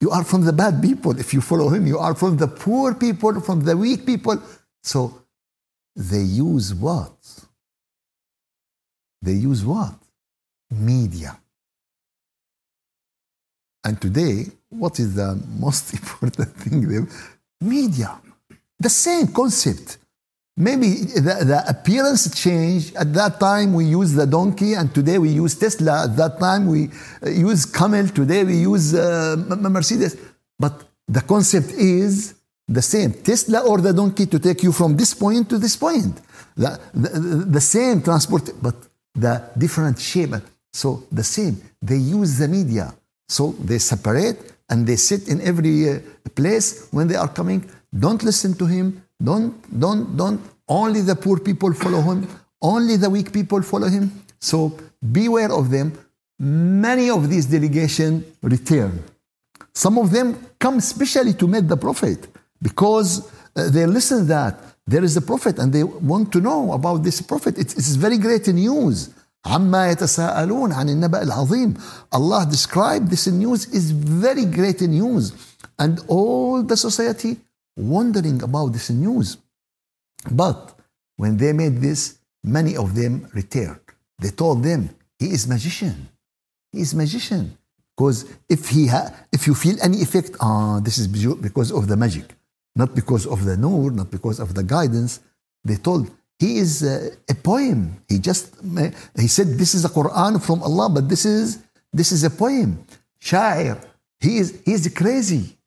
you 0.00 0.10
are 0.10 0.24
from 0.24 0.44
the 0.44 0.52
bad 0.52 0.80
people. 0.80 1.18
If 1.18 1.34
you 1.34 1.40
follow 1.40 1.68
him, 1.68 1.86
you 1.86 1.98
are 1.98 2.14
from 2.14 2.36
the 2.36 2.48
poor 2.48 2.94
people, 2.94 3.40
from 3.40 3.62
the 3.64 3.76
weak 3.76 4.06
people. 4.06 4.42
So 4.82 5.22
they 5.94 6.22
use 6.22 6.74
what? 6.74 7.12
They 9.20 9.34
use 9.34 9.64
what? 9.64 9.94
Media. 10.70 11.38
And 13.84 14.00
today, 14.00 14.46
what 14.68 14.98
is 14.98 15.14
the 15.14 15.40
most 15.58 15.92
important 15.98 16.56
thing? 16.56 17.08
Media. 17.60 18.18
The 18.78 18.88
same 18.88 19.28
concept. 19.28 19.98
Maybe 20.56 20.88
the, 21.04 21.44
the 21.44 21.64
appearance 21.68 22.30
changed. 22.34 22.94
At 22.96 23.14
that 23.14 23.40
time, 23.40 23.72
we 23.72 23.86
used 23.86 24.14
the 24.16 24.26
donkey, 24.26 24.74
and 24.74 24.92
today 24.94 25.18
we 25.18 25.30
use 25.30 25.54
Tesla. 25.54 26.04
At 26.04 26.16
that 26.16 26.38
time, 26.38 26.66
we 26.66 26.90
uh, 27.24 27.30
use 27.30 27.64
camel. 27.64 28.08
Today, 28.08 28.44
we 28.44 28.56
use 28.56 28.94
uh, 28.94 29.36
Mercedes. 29.48 30.16
But 30.58 30.84
the 31.08 31.22
concept 31.22 31.72
is 31.72 32.34
the 32.68 32.82
same 32.82 33.12
Tesla 33.12 33.60
or 33.60 33.78
the 33.78 33.92
donkey 33.92 34.26
to 34.26 34.38
take 34.38 34.62
you 34.62 34.72
from 34.72 34.96
this 34.96 35.14
point 35.14 35.48
to 35.48 35.58
this 35.58 35.76
point. 35.76 36.20
The, 36.56 36.78
the, 36.94 37.08
the 37.48 37.60
same 37.60 38.02
transport, 38.02 38.50
but 38.60 38.74
the 39.14 39.42
different 39.56 39.98
shape. 39.98 40.34
So 40.72 41.04
the 41.10 41.24
same. 41.24 41.60
They 41.82 41.96
use 41.96 42.38
the 42.38 42.48
media. 42.48 42.94
So 43.28 43.52
they 43.52 43.78
separate 43.78 44.38
and 44.68 44.86
they 44.86 44.96
sit 44.96 45.28
in 45.28 45.40
every 45.40 45.88
uh, 45.88 45.98
place 46.34 46.88
when 46.90 47.08
they 47.08 47.16
are 47.16 47.28
coming. 47.28 47.68
Don't 47.96 48.22
listen 48.22 48.54
to 48.54 48.66
him. 48.66 49.02
Don't, 49.21 49.79
don't, 49.79 50.17
don't. 50.17 50.41
Only 50.67 51.01
the 51.01 51.15
poor 51.15 51.39
people 51.39 51.73
follow 51.73 52.01
him. 52.01 52.27
Only 52.61 52.97
the 52.97 53.09
weak 53.09 53.31
people 53.31 53.61
follow 53.61 53.87
him. 53.87 54.11
So 54.39 54.77
beware 55.11 55.51
of 55.51 55.69
them. 55.69 55.97
Many 56.39 57.09
of 57.09 57.29
these 57.29 57.45
delegation 57.45 58.25
return. 58.41 59.03
Some 59.73 59.97
of 59.97 60.11
them 60.11 60.37
come 60.59 60.79
specially 60.79 61.33
to 61.33 61.47
meet 61.47 61.67
the 61.67 61.77
prophet 61.77 62.27
because 62.61 63.31
uh, 63.55 63.69
they 63.69 63.85
listen 63.85 64.27
that 64.27 64.59
there 64.87 65.03
is 65.03 65.17
a 65.17 65.21
prophet 65.21 65.59
and 65.59 65.71
they 65.73 65.83
want 65.83 66.31
to 66.33 66.41
know 66.41 66.73
about 66.73 67.03
this 67.03 67.21
prophet. 67.21 67.57
It's, 67.57 67.73
it's 67.73 67.95
very 67.95 68.17
great 68.17 68.47
news. 68.47 69.09
عما 69.45 69.91
يتساءلون 69.91 70.73
عن 70.73 70.89
النبأ 70.89 71.21
العظيم 71.21 71.73
Allah 72.11 72.47
described 72.49 73.09
this 73.09 73.27
news 73.27 73.67
is 73.67 73.91
very 73.91 74.45
great 74.45 74.81
news 74.81 75.33
and 75.77 76.01
all 76.07 76.63
the 76.63 76.75
society 76.75 77.37
wondering 77.80 78.42
about 78.42 78.72
this 78.72 78.90
news 78.90 79.38
but 80.30 80.78
when 81.16 81.36
they 81.36 81.52
made 81.52 81.76
this 81.80 82.18
many 82.44 82.76
of 82.76 82.94
them 82.94 83.28
returned 83.32 83.80
they 84.22 84.30
told 84.30 84.62
them 84.62 84.90
he 85.18 85.26
is 85.36 85.46
magician 85.46 86.08
he 86.72 86.80
is 86.80 86.94
magician 86.94 87.56
because 87.96 88.26
if 88.48 88.68
he 88.68 88.86
ha- 88.86 89.12
if 89.32 89.46
you 89.46 89.54
feel 89.54 89.76
any 89.82 89.98
effect 90.06 90.32
ah 90.40 90.80
this 90.80 90.98
is 90.98 91.06
because 91.48 91.70
of 91.78 91.88
the 91.88 91.96
magic 91.96 92.26
not 92.76 92.94
because 92.94 93.26
of 93.26 93.44
the 93.44 93.56
nur 93.56 93.90
not 93.90 94.10
because 94.10 94.38
of 94.40 94.54
the 94.54 94.62
guidance 94.62 95.20
they 95.64 95.76
told 95.76 96.10
he 96.40 96.56
is 96.56 96.82
a, 96.82 97.10
a 97.28 97.34
poem. 97.34 98.02
He 98.08 98.18
just 98.18 98.56
he 99.14 99.28
said 99.28 99.58
this 99.58 99.74
is 99.74 99.84
a 99.84 99.90
Quran 99.90 100.42
from 100.42 100.62
Allah, 100.62 100.88
but 100.88 101.08
this 101.08 101.26
is 101.26 101.58
this 101.92 102.10
is 102.12 102.24
a 102.24 102.30
poem. 102.30 102.82
Sha'ir. 103.22 103.76
He 104.20 104.38
is 104.38 104.58
he 104.64 104.72
is 104.72 104.88
crazy. 104.96 105.58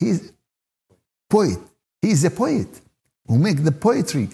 He 0.00 0.10
is 0.10 0.32
poet. 1.36 1.58
He 2.02 2.10
is 2.10 2.24
a 2.24 2.30
poet 2.30 2.68
who 3.26 3.38
make 3.38 3.62
the 3.68 3.72
poetry. 3.72 4.28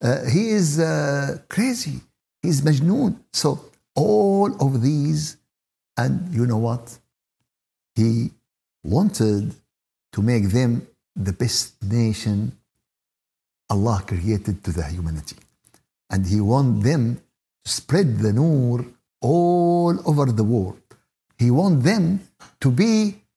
Uh, 0.00 0.24
he 0.34 0.50
is 0.50 0.78
uh, 0.78 1.38
crazy. 1.48 1.96
He 2.42 2.48
is 2.48 2.60
majnoon. 2.60 3.16
So 3.32 3.48
all 3.94 4.50
of 4.66 4.82
these, 4.82 5.36
and 5.96 6.14
you 6.34 6.46
know 6.46 6.58
what? 6.58 6.84
He 7.94 8.30
wanted 8.84 9.54
to 10.12 10.22
make 10.22 10.44
them 10.50 10.86
the 11.14 11.32
best 11.32 11.82
nation 11.82 12.38
Allah 13.70 14.02
created 14.06 14.62
to 14.64 14.70
the 14.72 14.84
humanity. 14.84 15.36
And 16.10 16.26
He 16.26 16.40
want 16.40 16.82
them 16.82 17.02
to 17.64 17.70
spread 17.70 18.18
the 18.18 18.32
nur 18.32 18.84
all 19.20 19.94
over 20.10 20.26
the 20.26 20.44
world. 20.44 20.82
He 21.38 21.50
want 21.50 21.82
them 21.82 22.04
to 22.60 22.70
be 22.70 22.92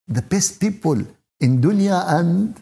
the 0.07 0.21
best 0.21 0.59
people 0.59 0.99
in 1.39 1.61
dunya 1.61 1.97
and 2.17 2.53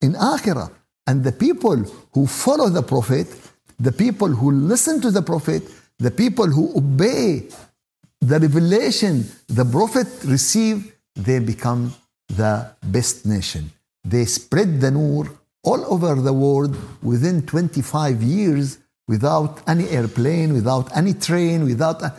in 0.00 0.12
akhirah. 0.14 0.70
And 1.06 1.24
the 1.24 1.32
people 1.32 1.76
who 2.12 2.26
follow 2.26 2.68
the 2.68 2.82
Prophet, 2.82 3.26
the 3.78 3.92
people 3.92 4.28
who 4.28 4.50
listen 4.50 5.00
to 5.00 5.10
the 5.10 5.22
Prophet, 5.22 5.62
the 5.98 6.10
people 6.10 6.46
who 6.46 6.76
obey 6.76 7.48
the 8.20 8.38
revelation 8.38 9.24
the 9.48 9.64
Prophet 9.64 10.06
received, 10.24 10.92
they 11.14 11.38
become 11.38 11.94
the 12.28 12.70
best 12.82 13.26
nation. 13.26 13.70
They 14.04 14.24
spread 14.26 14.80
the 14.80 14.90
nur 14.90 15.26
all 15.62 15.84
over 15.92 16.14
the 16.14 16.32
world 16.32 16.76
within 17.02 17.42
25 17.46 18.22
years 18.22 18.78
without 19.06 19.62
any 19.66 19.88
airplane, 19.88 20.52
without 20.52 20.94
any 20.96 21.14
train, 21.14 21.64
without, 21.64 22.02
uh, 22.02 22.10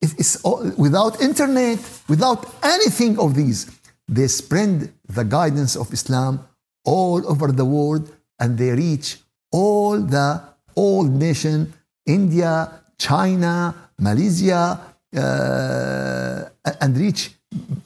it's 0.00 0.36
all, 0.42 0.64
without 0.76 1.20
internet, 1.20 1.78
without 2.08 2.52
anything 2.62 3.18
of 3.18 3.34
these. 3.34 3.70
They 4.08 4.26
spread 4.26 4.90
the 5.08 5.24
guidance 5.24 5.76
of 5.76 5.92
Islam 5.92 6.46
all 6.84 7.26
over 7.30 7.52
the 7.52 7.64
world 7.64 8.10
and 8.38 8.56
they 8.58 8.70
reach 8.70 9.18
all 9.52 9.98
the 10.00 10.42
old 10.76 11.10
nation, 11.10 11.72
India, 12.06 12.82
China, 12.98 13.74
Malaysia, 13.98 14.80
uh, 15.16 16.44
and 16.80 16.96
reach 16.96 17.34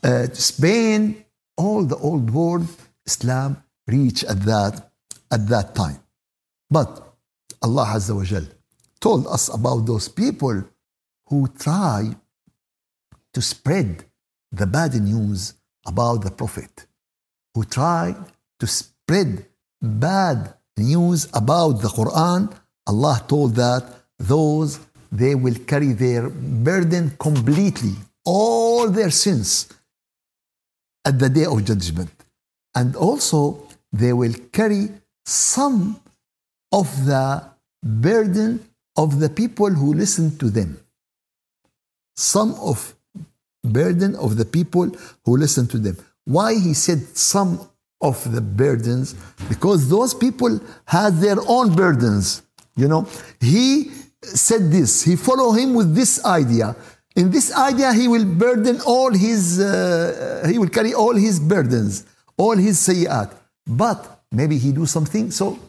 uh, 0.02 0.26
Spain, 0.32 1.24
all 1.56 1.84
the 1.84 1.96
old 1.96 2.30
world, 2.30 2.66
Islam 3.06 3.56
reach 3.86 4.24
at 4.24 4.40
that 4.42 4.90
at 5.30 5.46
that 5.48 5.74
time. 5.74 5.98
But 6.70 6.90
Allah 7.62 7.86
Azza 7.86 8.14
wa 8.14 8.40
told 9.00 9.26
us 9.26 9.48
about 9.52 9.86
those 9.86 10.08
people 10.08 10.64
who 11.26 11.48
try 11.48 12.14
to 13.32 13.42
spread 13.42 14.04
the 14.52 14.66
bad 14.66 14.94
news 14.94 15.54
about 15.86 16.22
the 16.22 16.30
Prophet, 16.30 16.86
who 17.54 17.64
try 17.64 18.14
to 18.60 18.66
spread 18.66 19.46
bad 19.80 20.54
news 20.76 21.28
about 21.32 21.82
the 21.82 21.88
Quran. 21.88 22.52
Allah 22.86 23.22
told 23.26 23.54
that 23.56 23.84
those 24.18 24.80
they 25.10 25.34
will 25.34 25.54
carry 25.66 25.92
their 25.92 26.28
burden 26.28 27.10
completely, 27.18 27.94
all 28.24 28.88
their 28.88 29.10
sins 29.10 29.68
at 31.04 31.18
the 31.18 31.28
day 31.28 31.44
of 31.44 31.64
judgment. 31.64 32.10
And 32.74 32.96
also 32.96 33.68
they 33.92 34.12
will 34.12 34.34
carry 34.52 34.88
some 35.24 36.00
of 36.72 37.06
the 37.06 37.44
burden 37.82 38.66
of 38.96 39.20
the 39.20 39.28
people 39.28 39.70
who 39.70 39.94
listen 39.94 40.36
to 40.38 40.50
them. 40.50 40.80
Some 42.16 42.54
of 42.54 42.94
burden 43.62 44.14
of 44.16 44.36
the 44.36 44.44
people 44.44 44.90
who 45.24 45.36
listen 45.36 45.66
to 45.68 45.78
them. 45.78 45.96
Why 46.24 46.54
he 46.54 46.74
said 46.74 47.16
some 47.16 47.68
of 48.03 48.31
the 48.31 48.41
burdens 48.41 49.15
because 49.49 49.89
those 49.89 50.13
people 50.13 50.59
had 50.85 51.17
their 51.17 51.37
own 51.47 51.75
burdens. 51.75 52.43
You 52.75 52.87
know, 52.87 53.07
he 53.41 53.91
said 54.21 54.71
this, 54.71 55.03
he 55.03 55.15
follow 55.15 55.51
him 55.51 55.73
with 55.73 55.95
this 55.95 56.23
idea. 56.25 56.75
In 57.15 57.31
this 57.31 57.53
idea, 57.53 57.91
he 57.93 58.07
will 58.07 58.25
burden 58.25 58.79
all 58.85 59.11
his, 59.11 59.59
uh, 59.59 60.47
he 60.49 60.57
will 60.57 60.69
carry 60.69 60.93
all 60.93 61.15
his 61.15 61.39
burdens, 61.39 62.05
all 62.37 62.55
his 62.55 62.79
sayyat. 62.79 63.33
But 63.67 64.21
maybe 64.31 64.57
he 64.57 64.71
do 64.71 64.85
something. 64.85 65.31
So 65.31 65.59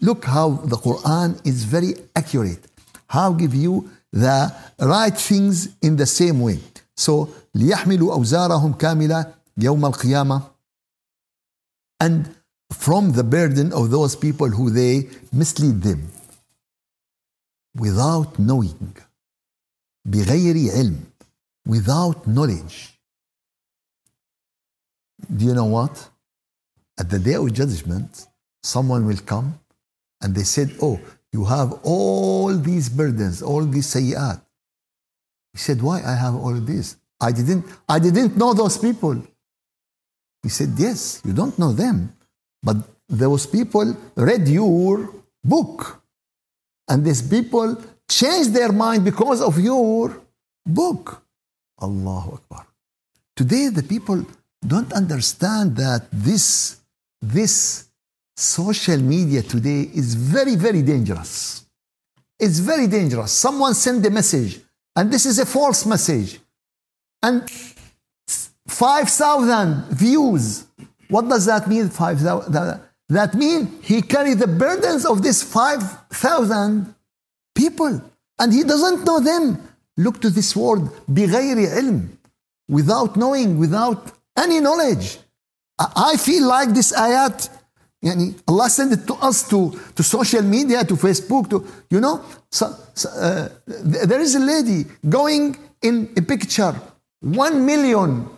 look 0.00 0.24
how 0.24 0.50
the 0.50 0.76
Quran 0.76 1.44
is 1.44 1.64
very 1.64 1.94
accurate. 2.14 2.60
How 3.08 3.32
give 3.32 3.54
you 3.54 3.90
the 4.12 4.54
right 4.78 5.16
things 5.16 5.74
in 5.82 5.96
the 5.96 6.06
same 6.06 6.40
way. 6.40 6.58
So 6.96 7.28
ليحملوا 7.54 8.14
أوزارهم 8.14 8.72
كاملة 8.72 9.26
يوم 9.58 9.86
القيامة 9.86 10.42
and 12.00 12.34
from 12.72 13.12
the 13.12 13.24
burden 13.24 13.72
of 13.72 13.90
those 13.90 14.16
people 14.16 14.48
who 14.48 14.70
they 14.70 15.08
mislead 15.32 15.82
them 15.82 16.10
without 17.74 18.38
knowing 18.38 18.92
بغير 20.06 20.70
علم 20.70 21.00
without 21.68 22.26
knowledge 22.26 22.98
do 25.36 25.44
you 25.44 25.54
know 25.54 25.64
what 25.64 26.10
at 26.98 27.08
the 27.10 27.18
day 27.18 27.34
of 27.34 27.52
judgment 27.52 28.26
someone 28.62 29.06
will 29.06 29.22
come 29.26 29.58
and 30.20 30.34
they 30.34 30.44
said 30.44 30.70
oh 30.82 30.98
you 31.32 31.44
have 31.44 31.72
all 31.82 32.52
these 32.54 32.88
burdens 32.88 33.42
all 33.42 33.64
these 33.64 33.86
sayyat 33.86 34.40
he 35.52 35.58
said 35.58 35.80
why 35.82 35.98
i 36.12 36.14
have 36.24 36.34
all 36.34 36.54
this 36.72 36.96
i 37.20 37.30
didn't 37.32 37.64
i 37.88 37.98
didn't 37.98 38.36
know 38.36 38.52
those 38.52 38.76
people 38.78 39.16
he 40.43 40.49
said 40.49 40.69
yes 40.77 41.21
you 41.25 41.33
don't 41.33 41.57
know 41.59 41.71
them 41.71 42.11
but 42.63 42.77
those 43.07 43.45
people 43.47 43.95
read 44.15 44.47
your 44.47 45.09
book 45.43 46.01
and 46.89 47.05
these 47.05 47.21
people 47.21 47.77
changed 48.09 48.53
their 48.53 48.71
mind 48.71 49.05
because 49.05 49.41
of 49.41 49.59
your 49.59 50.21
book. 50.65 51.23
Allahu 51.81 52.33
Akbar. 52.33 52.65
Today, 53.35 53.69
the 53.69 53.83
people 53.83 54.25
don't 54.65 54.91
understand 54.91 55.77
that 55.77 56.07
this, 56.11 56.77
this 57.21 57.87
social 58.35 58.97
media 58.97 59.41
today 59.41 59.89
is 59.93 60.15
very, 60.15 60.55
very 60.55 60.81
dangerous. 60.81 61.63
It's 62.37 62.59
very 62.59 62.87
dangerous. 62.87 63.31
Someone 63.31 63.73
sent 63.75 64.05
a 64.05 64.09
message, 64.09 64.59
and 64.95 65.11
this 65.11 65.25
is 65.25 65.39
a 65.39 65.45
false 65.45 65.85
message. 65.85 66.39
And 67.21 67.43
5,000 68.68 69.90
views. 69.90 70.64
What 71.08 71.28
does 71.28 71.46
that 71.46 71.68
mean, 71.68 71.88
5,000? 71.88 72.80
That 73.08 73.34
means 73.34 73.68
he 73.82 74.02
carried 74.02 74.38
the 74.38 74.46
burdens 74.46 75.04
of 75.04 75.22
these 75.22 75.42
5,000 75.42 76.94
people 77.54 78.00
and 78.38 78.52
he 78.52 78.64
doesn't 78.64 79.04
know 79.04 79.20
them. 79.20 79.60
Look 79.96 80.20
to 80.22 80.30
this 80.30 80.56
word, 80.56 80.90
بغير 81.08 81.68
علم, 81.68 82.08
without 82.68 83.16
knowing, 83.16 83.58
without 83.58 84.10
any 84.36 84.60
knowledge. 84.60 85.18
I 85.78 86.16
feel 86.16 86.46
like 86.48 86.70
this 86.70 86.92
ayat, 86.92 87.48
yani 88.02 88.34
Allah 88.48 88.68
sent 88.68 88.92
it 88.92 89.06
to 89.06 89.14
us 89.14 89.48
to, 89.50 89.78
to 89.94 90.02
social 90.02 90.42
media, 90.42 90.84
to 90.84 90.94
Facebook, 90.96 91.50
to, 91.50 91.64
you 91.90 92.00
know, 92.00 92.24
so, 92.50 92.74
so, 92.94 93.08
uh, 93.10 93.48
there 93.66 94.20
is 94.20 94.34
a 94.34 94.40
lady 94.40 94.86
going 95.08 95.56
in 95.82 96.12
a 96.16 96.22
picture, 96.22 96.74
one 97.20 97.64
million 97.64 98.28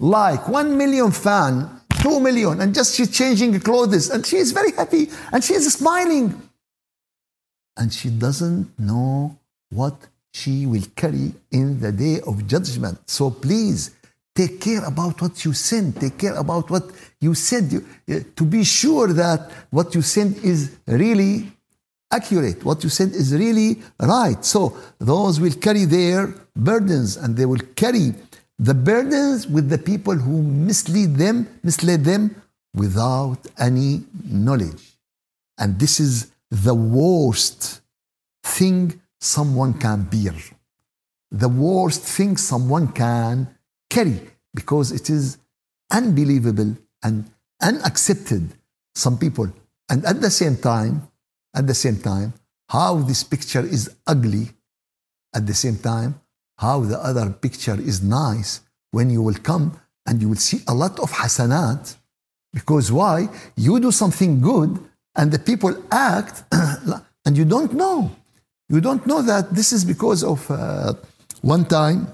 like, 0.00 0.48
one 0.48 0.76
million 0.76 1.12
fan, 1.12 1.68
2 2.00 2.20
million, 2.20 2.60
and 2.60 2.74
just 2.74 2.96
she's 2.96 3.10
changing 3.10 3.60
clothes, 3.60 4.10
and 4.10 4.24
she 4.26 4.36
is 4.36 4.50
very 4.50 4.72
happy, 4.72 5.08
and 5.32 5.44
she 5.44 5.54
is 5.54 5.72
smiling. 5.72 6.34
And 7.76 7.92
she 7.92 8.08
doesn't 8.10 8.78
know 8.78 9.38
what 9.68 9.94
she 10.32 10.66
will 10.66 10.84
carry 10.96 11.34
in 11.50 11.78
the 11.80 11.92
day 11.92 12.20
of 12.26 12.46
judgment. 12.46 12.98
So 13.08 13.30
please, 13.30 13.90
take 14.34 14.60
care 14.60 14.84
about 14.84 15.20
what 15.20 15.44
you 15.44 15.52
send. 15.52 16.00
Take 16.00 16.18
care 16.18 16.34
about 16.34 16.70
what 16.70 16.90
you 17.20 17.34
said 17.34 17.72
uh, 17.74 18.20
to 18.36 18.44
be 18.44 18.64
sure 18.64 19.12
that 19.12 19.50
what 19.70 19.94
you 19.94 20.02
send 20.02 20.36
is 20.38 20.76
really 20.86 21.52
accurate. 22.10 22.64
What 22.64 22.82
you 22.82 22.90
said 22.90 23.10
is 23.10 23.34
really 23.34 23.80
right. 24.00 24.44
So 24.44 24.76
those 24.98 25.40
will 25.40 25.52
carry 25.52 25.84
their 25.84 26.34
burdens 26.56 27.16
and 27.16 27.36
they 27.36 27.46
will 27.46 27.62
carry 27.76 28.14
the 28.60 28.74
burdens 28.74 29.46
with 29.46 29.70
the 29.70 29.78
people 29.78 30.14
who 30.14 30.42
mislead 30.42 31.16
them, 31.16 31.48
mislead 31.62 32.04
them 32.04 32.36
without 32.74 33.38
any 33.58 34.02
knowledge. 34.22 34.98
And 35.56 35.78
this 35.80 35.98
is 35.98 36.30
the 36.50 36.74
worst 36.74 37.80
thing 38.42 39.00
someone 39.18 39.72
can 39.74 40.02
bear. 40.02 40.34
The 41.30 41.48
worst 41.48 42.02
thing 42.02 42.36
someone 42.36 42.88
can 42.88 43.48
carry 43.88 44.20
because 44.54 44.92
it 44.92 45.08
is 45.08 45.38
unbelievable 45.90 46.76
and 47.02 47.30
unaccepted. 47.62 48.52
Some 48.94 49.18
people, 49.18 49.50
and 49.88 50.04
at 50.04 50.20
the 50.20 50.30
same 50.30 50.56
time, 50.58 51.08
at 51.56 51.66
the 51.66 51.74
same 51.74 51.98
time, 51.98 52.34
how 52.68 52.96
this 52.96 53.24
picture 53.24 53.64
is 53.64 53.90
ugly, 54.06 54.50
at 55.34 55.46
the 55.46 55.54
same 55.54 55.78
time, 55.78 56.20
how 56.60 56.80
the 56.80 56.98
other 57.02 57.30
picture 57.30 57.78
is 57.80 58.02
nice 58.02 58.60
when 58.90 59.08
you 59.08 59.22
will 59.22 59.40
come 59.50 59.80
and 60.06 60.20
you 60.20 60.28
will 60.28 60.42
see 60.48 60.60
a 60.68 60.74
lot 60.74 60.98
of 61.00 61.10
hasanat. 61.10 61.96
Because 62.52 62.92
why? 62.92 63.28
You 63.56 63.80
do 63.80 63.90
something 63.90 64.40
good 64.42 64.78
and 65.16 65.32
the 65.32 65.38
people 65.38 65.74
act 65.90 66.44
and 67.24 67.36
you 67.38 67.46
don't 67.46 67.72
know. 67.72 68.10
You 68.68 68.80
don't 68.80 69.06
know 69.06 69.22
that 69.22 69.54
this 69.54 69.72
is 69.72 69.84
because 69.86 70.22
of 70.22 70.50
uh, 70.50 70.92
one 71.40 71.64
time. 71.64 72.06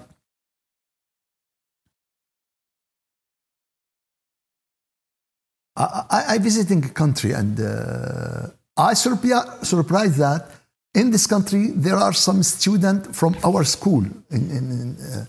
I, 5.76 6.04
I, 6.09 6.24
I 6.35 6.38
visiting 6.38 6.85
a 6.85 6.88
country 6.88 7.32
and 7.32 7.61
uh, 7.61 8.46
I 8.76 8.94
surprised 8.94 10.18
that 10.18 10.50
in 10.96 11.11
this 11.11 11.26
country, 11.26 11.68
there 11.87 11.96
are 11.96 12.14
some 12.14 12.42
students 12.42 13.16
from 13.18 13.37
our 13.44 13.62
school. 13.64 14.04
In, 14.37 14.42
in, 14.56 14.64
in, 14.76 14.96
uh, 14.96 15.26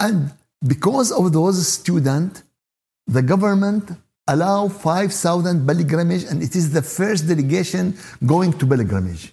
and 0.00 0.32
because 0.66 1.12
of 1.12 1.32
those 1.32 1.56
students, 1.66 2.42
the 3.06 3.22
government 3.22 3.84
allow 4.26 4.66
5,000 4.66 5.64
pilgrimage, 5.64 6.24
and 6.24 6.42
it 6.42 6.56
is 6.56 6.72
the 6.72 6.82
first 6.82 7.28
delegation 7.28 7.96
going 8.26 8.52
to 8.54 8.66
pilgrimage. 8.66 9.32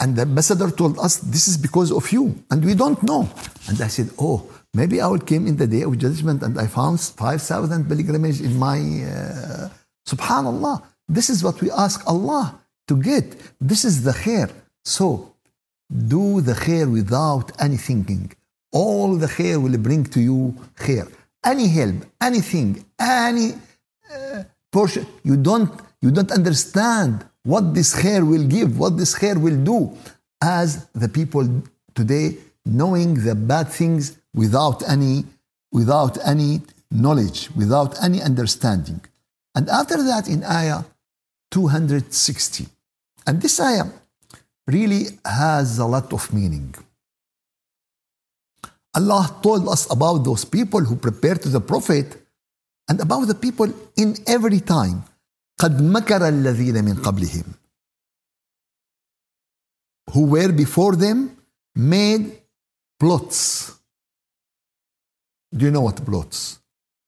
And 0.00 0.14
the 0.14 0.22
ambassador 0.22 0.70
told 0.70 0.98
us, 0.98 1.16
this 1.16 1.48
is 1.48 1.56
because 1.56 1.90
of 1.90 2.12
you. 2.12 2.24
And 2.50 2.64
we 2.64 2.74
don't 2.74 3.02
know. 3.02 3.28
And 3.66 3.80
I 3.80 3.88
said, 3.88 4.10
oh, 4.18 4.48
maybe 4.74 5.00
I 5.00 5.06
will 5.08 5.18
come 5.18 5.46
in 5.46 5.56
the 5.56 5.66
day 5.66 5.82
of 5.82 5.98
judgment 5.98 6.42
and 6.42 6.60
I 6.60 6.66
found 6.66 7.00
5,000 7.00 7.88
pilgrimage 7.88 8.40
in 8.40 8.56
my... 8.58 8.78
Uh, 8.78 9.68
Subhanallah. 10.06 10.82
This 11.08 11.28
is 11.28 11.42
what 11.42 11.60
we 11.60 11.70
ask 11.70 12.06
Allah 12.06 12.58
to 12.88 12.96
get. 12.96 13.26
This 13.60 13.84
is 13.84 14.02
the 14.02 14.12
khair. 14.12 14.50
So 14.84 15.34
do 15.90 16.40
the 16.40 16.54
khair 16.54 16.90
without 16.90 17.52
any 17.60 17.76
thinking. 17.76 18.32
All 18.72 19.16
the 19.16 19.26
khair 19.26 19.62
will 19.62 19.78
bring 19.78 20.04
to 20.14 20.20
you 20.20 20.54
khair. 20.76 21.06
Any 21.44 21.68
help, 21.68 21.96
anything, 22.20 22.84
any 22.98 23.52
uh, 24.12 24.42
portion, 24.72 25.06
you 25.22 25.36
don't, 25.36 25.70
you 26.02 26.10
don't 26.10 26.32
understand 26.32 27.24
what 27.44 27.74
this 27.74 27.94
khair 27.94 28.28
will 28.28 28.46
give, 28.46 28.78
what 28.78 28.96
this 28.96 29.14
khair 29.14 29.40
will 29.40 29.56
do. 29.72 29.96
As 30.42 30.86
the 30.92 31.08
people 31.08 31.46
today 31.94 32.36
knowing 32.64 33.14
the 33.24 33.34
bad 33.34 33.68
things 33.68 34.18
without 34.34 34.88
any, 34.88 35.24
without 35.72 36.18
any 36.26 36.60
knowledge, 36.90 37.50
without 37.56 38.02
any 38.02 38.22
understanding. 38.22 39.00
And 39.54 39.68
after 39.68 40.02
that 40.02 40.28
in 40.28 40.44
ayah 40.44 40.84
260, 41.50 42.66
and 43.27 43.41
this 43.41 43.59
ayah 43.59 43.87
really 44.67 45.07
has 45.25 45.79
a 45.79 45.85
lot 45.85 46.11
of 46.13 46.33
meaning. 46.33 46.73
Allah 48.95 49.39
told 49.41 49.67
us 49.67 49.89
about 49.91 50.23
those 50.23 50.45
people 50.45 50.81
who 50.81 50.95
prepared 50.95 51.41
to 51.41 51.49
the 51.49 51.61
Prophet 51.61 52.15
and 52.87 53.01
about 53.01 53.25
the 53.27 53.35
people 53.35 53.67
in 53.97 54.15
every 54.27 54.59
time. 54.59 55.03
قد 55.59 55.81
مكر 55.81 56.27
الذين 56.27 56.83
من 56.83 56.95
قبلهم 57.01 57.43
who 60.11 60.25
were 60.25 60.51
before 60.51 60.95
them 60.95 61.35
made 61.75 62.39
plots. 62.99 63.71
Do 65.55 65.65
you 65.65 65.71
know 65.71 65.81
what 65.81 66.03
plots? 66.05 66.59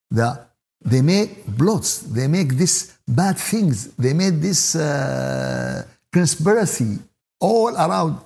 The, 0.10 0.39
they 0.82 1.01
make 1.01 1.45
plots. 1.58 1.99
They 1.99 2.28
make 2.28 2.49
these 2.56 2.97
bad 3.08 3.38
things. 3.38 3.95
They 3.95 4.13
made 4.13 4.41
this 4.41 4.75
uh, 4.75 5.86
conspiracy 6.12 6.99
all 7.39 7.75
around. 7.75 8.19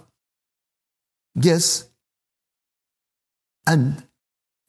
Yes. 1.36 1.86
And 3.66 4.04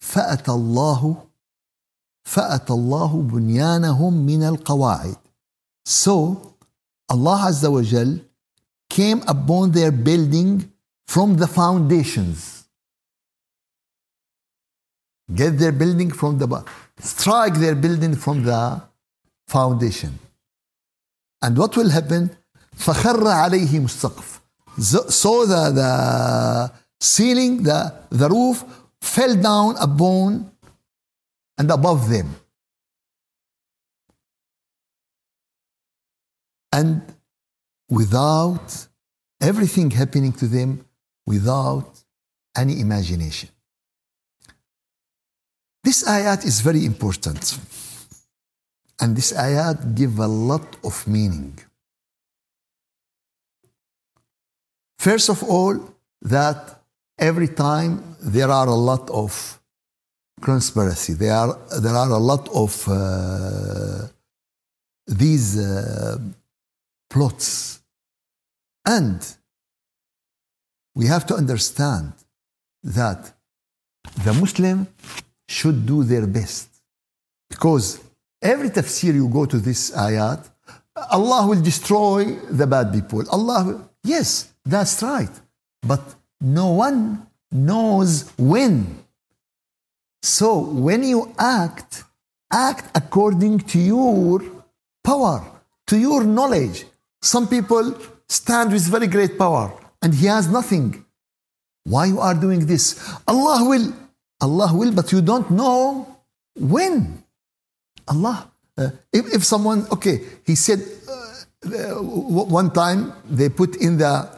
فأتى 0.01 0.51
الله 0.51 1.27
فأتى 2.25 2.73
الله 2.73 3.23
بنيانهم 3.23 4.13
من 4.27 4.43
القواعد. 4.43 5.17
So 5.85 6.57
Allah 7.09 7.49
Azza 7.49 7.71
wa 7.71 7.83
Jal 7.83 8.21
came 8.89 9.23
upon 9.27 9.73
their 9.73 9.93
building 9.93 10.73
from 11.07 11.37
the 11.37 11.47
foundations. 11.47 12.65
Get 15.35 15.59
their 15.59 15.73
building 15.73 16.11
from 16.11 16.39
the 16.39 16.65
strike 16.99 17.55
their 17.55 17.75
building 17.75 18.15
from 18.15 18.43
the 18.45 18.83
foundation. 19.49 20.19
And 21.43 21.57
what 21.57 21.77
will 21.77 21.91
happen? 21.91 22.37
فخر 22.77 23.29
عليهم 23.29 23.85
السقف. 23.85 24.41
So 25.09 25.47
the, 25.47 25.71
the 25.71 26.73
ceiling, 27.01 27.63
the, 27.63 27.93
the 28.11 28.29
roof 28.29 28.65
fell 29.01 29.35
down 29.37 29.77
upon 29.79 30.51
and 31.59 31.71
above 31.71 32.09
them. 32.09 32.35
And 36.73 37.03
without 37.89 38.87
everything 39.41 39.91
happening 39.91 40.33
to 40.35 40.47
them, 40.47 40.85
without 41.27 41.91
any 42.57 42.81
imagination. 42.81 43.51
This 45.83 46.05
ayat 46.05 46.45
is 46.45 46.61
very 46.61 46.85
important. 46.85 47.59
And 49.01 49.17
this 49.17 49.33
ayat 49.33 49.95
give 49.95 50.19
a 50.19 50.27
lot 50.27 50.77
of 50.85 51.07
meaning. 51.07 51.59
First 55.06 55.30
of 55.30 55.44
all, 55.44 55.76
that 56.24 56.82
every 57.20 57.50
time 57.50 58.16
there 58.24 58.50
are 58.50 58.66
a 58.66 58.80
lot 58.90 59.08
of 59.12 59.60
conspiracy, 60.42 61.14
there 61.14 61.36
are, 61.36 61.60
there 61.80 61.94
are 61.94 62.10
a 62.10 62.18
lot 62.18 62.50
of 62.50 62.72
uh, 62.88 64.08
these 65.06 65.60
uh, 65.60 66.18
plots. 67.08 67.82
And 68.84 69.20
we 70.96 71.06
have 71.06 71.28
to 71.28 71.36
understand 71.36 72.14
that 72.82 73.32
the 74.24 74.34
Muslim 74.34 74.88
should 75.48 75.86
do 75.86 76.04
their 76.04 76.26
best. 76.26 76.68
Because 77.48 78.00
every 78.42 78.72
tafsir 78.72 79.14
you 79.14 79.30
go 79.30 79.46
to 79.46 79.60
this 79.60 79.92
ayat, 79.92 80.50
Allah 81.12 81.46
will 81.46 81.62
destroy 81.62 82.24
the 82.50 82.66
bad 82.66 82.92
people. 82.92 83.24
Allah, 83.30 83.88
yes, 84.04 84.55
that's 84.66 85.02
right. 85.04 85.30
But 85.82 86.02
no 86.42 86.72
one 86.72 87.28
knows 87.52 88.32
when. 88.38 89.04
So 90.22 90.60
when 90.60 91.04
you 91.04 91.34
act, 91.38 92.04
act 92.52 92.98
according 92.98 93.60
to 93.60 93.80
your 93.80 94.42
power, 95.04 95.46
to 95.88 95.98
your 95.98 96.24
knowledge. 96.24 96.86
Some 97.22 97.48
people 97.48 97.96
stand 98.28 98.72
with 98.72 98.84
very 98.84 99.08
great 99.08 99.38
power 99.38 99.72
and 100.02 100.14
he 100.14 100.26
has 100.26 100.48
nothing. 100.48 101.06
Why 101.84 102.06
you 102.06 102.20
are 102.20 102.34
doing 102.34 102.66
this? 102.66 102.98
Allah 103.28 103.70
will, 103.70 103.94
Allah 104.42 104.72
will, 104.74 104.92
but 104.92 105.12
you 105.12 105.22
don't 105.22 105.50
know 105.52 106.08
when. 106.56 107.24
Allah, 108.08 108.52
uh, 108.78 108.90
if, 109.14 109.34
if 109.36 109.44
someone, 109.44 109.88
okay, 109.92 110.22
he 110.46 110.56
said 110.56 110.80
uh, 111.66 112.02
one 112.02 112.72
time 112.72 113.14
they 113.30 113.50
put 113.50 113.76
in 113.78 113.98
the 113.98 114.35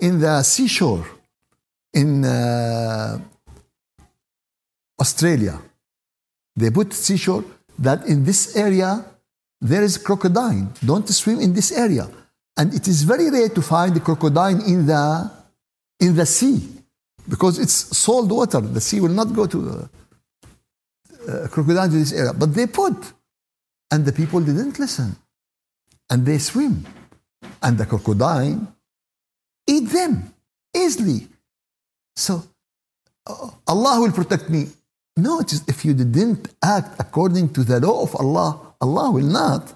in 0.00 0.20
the 0.20 0.42
seashore 0.42 1.06
in 1.92 2.24
uh, 2.24 3.18
Australia. 5.00 5.58
They 6.54 6.70
put 6.70 6.92
seashore 6.92 7.44
that 7.78 8.06
in 8.06 8.24
this 8.24 8.56
area 8.56 9.04
there 9.60 9.82
is 9.82 9.98
crocodile. 9.98 10.68
Don't 10.84 11.08
swim 11.08 11.40
in 11.40 11.52
this 11.52 11.72
area. 11.72 12.08
And 12.56 12.72
it 12.74 12.88
is 12.88 13.02
very 13.02 13.30
rare 13.30 13.48
to 13.48 13.62
find 13.62 13.94
the 13.94 14.00
crocodile 14.00 14.64
in 14.66 14.86
the 14.86 15.30
in 16.00 16.14
the 16.14 16.26
sea 16.26 16.60
because 17.28 17.58
it's 17.58 17.96
salt 17.96 18.30
water. 18.30 18.60
The 18.60 18.80
sea 18.80 19.00
will 19.00 19.16
not 19.22 19.34
go 19.34 19.46
to 19.46 19.58
uh, 19.68 21.30
uh, 21.30 21.48
crocodile 21.48 21.88
to 21.88 21.96
this 21.96 22.12
area. 22.12 22.32
But 22.32 22.54
they 22.54 22.66
put, 22.66 22.96
and 23.90 24.04
the 24.04 24.12
people 24.12 24.40
didn't 24.40 24.78
listen, 24.78 25.16
and 26.10 26.24
they 26.24 26.38
swim, 26.38 26.86
and 27.62 27.76
the 27.76 27.86
crocodile 27.86 28.72
eat 29.66 29.88
them 29.90 30.32
easily. 30.74 31.28
So 32.14 32.42
uh, 33.26 33.50
Allah 33.66 34.00
will 34.00 34.12
protect 34.12 34.48
me. 34.48 34.68
No, 35.16 35.40
it 35.40 35.52
is 35.52 35.62
if 35.66 35.84
you 35.84 35.94
didn't 35.94 36.48
act 36.62 37.00
according 37.00 37.52
to 37.54 37.64
the 37.64 37.80
law 37.80 38.02
of 38.02 38.14
Allah, 38.16 38.74
Allah 38.80 39.10
will 39.10 39.24
not. 39.24 39.72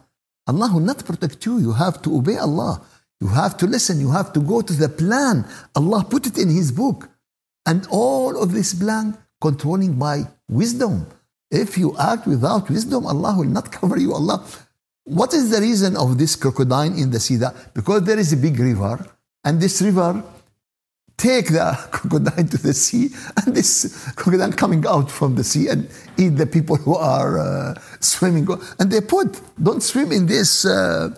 Allah 0.46 0.70
will 0.72 0.80
not 0.80 1.04
protect 1.04 1.44
you. 1.46 1.58
You 1.58 1.72
have 1.72 2.02
to 2.02 2.16
obey 2.16 2.36
Allah. 2.36 2.82
You 3.20 3.28
have 3.28 3.56
to 3.58 3.66
listen. 3.66 4.00
You 4.00 4.10
have 4.10 4.32
to 4.34 4.40
go 4.40 4.60
to 4.62 4.72
the 4.72 4.88
plan. 4.88 5.46
Allah 5.74 6.04
put 6.08 6.26
it 6.26 6.36
in 6.38 6.48
His 6.48 6.72
book. 6.72 7.08
And 7.66 7.86
all 7.90 8.42
of 8.42 8.52
this 8.52 8.74
plan 8.74 9.16
controlling 9.40 9.98
by 9.98 10.24
wisdom. 10.48 11.06
If 11.50 11.76
you 11.78 11.96
act 11.98 12.26
without 12.26 12.68
wisdom, 12.70 13.06
Allah 13.06 13.34
will 13.38 13.52
not 13.58 13.72
cover 13.78 13.98
you. 13.98 14.12
Allah. 14.12 14.44
What 15.04 15.34
is 15.34 15.50
the 15.50 15.60
reason 15.60 15.96
of 15.96 16.18
this 16.18 16.36
crocodile 16.36 16.92
in 16.92 17.10
the 17.10 17.20
sea? 17.20 17.38
Because 17.74 18.04
there 18.04 18.18
is 18.18 18.32
a 18.32 18.36
big 18.36 18.58
river, 18.58 19.04
and 19.44 19.60
this 19.60 19.80
river 19.82 20.22
take 21.20 21.48
the 21.48 21.78
crocodile 21.90 22.44
to 22.44 22.58
the 22.58 22.72
sea, 22.72 23.10
and 23.36 23.54
this 23.54 24.10
crocodile 24.16 24.52
coming 24.52 24.84
out 24.86 25.10
from 25.10 25.34
the 25.34 25.44
sea 25.44 25.68
and 25.68 25.88
eat 26.16 26.30
the 26.30 26.46
people 26.46 26.76
who 26.76 26.96
are 26.96 27.38
uh, 27.38 27.74
swimming. 28.00 28.48
And 28.78 28.90
they 28.90 29.00
put, 29.00 29.40
don't 29.62 29.82
swim 29.82 30.12
in 30.12 30.26
this, 30.26 30.64
uh, 30.64 31.10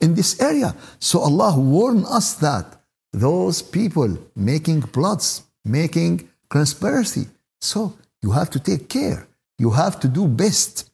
in 0.00 0.14
this 0.14 0.40
area. 0.40 0.74
So 1.00 1.20
Allah 1.20 1.58
warned 1.58 2.06
us 2.06 2.34
that 2.34 2.66
those 3.12 3.62
people 3.62 4.16
making 4.36 4.82
plots, 4.82 5.42
making 5.64 6.28
conspiracy. 6.48 7.26
So 7.60 7.94
you 8.22 8.30
have 8.30 8.50
to 8.50 8.60
take 8.60 8.88
care. 8.88 9.26
You 9.58 9.70
have 9.70 9.98
to 10.00 10.08
do 10.08 10.26
best. 10.26 10.90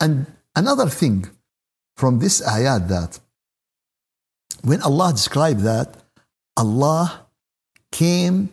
And 0.00 0.26
another 0.54 0.88
thing 0.88 1.26
from 1.96 2.18
this 2.18 2.40
ayat 2.42 2.88
that 2.88 3.18
when 4.62 4.82
Allah 4.82 5.12
described 5.12 5.60
that, 5.60 5.96
Allah 6.56 7.26
came 7.92 8.50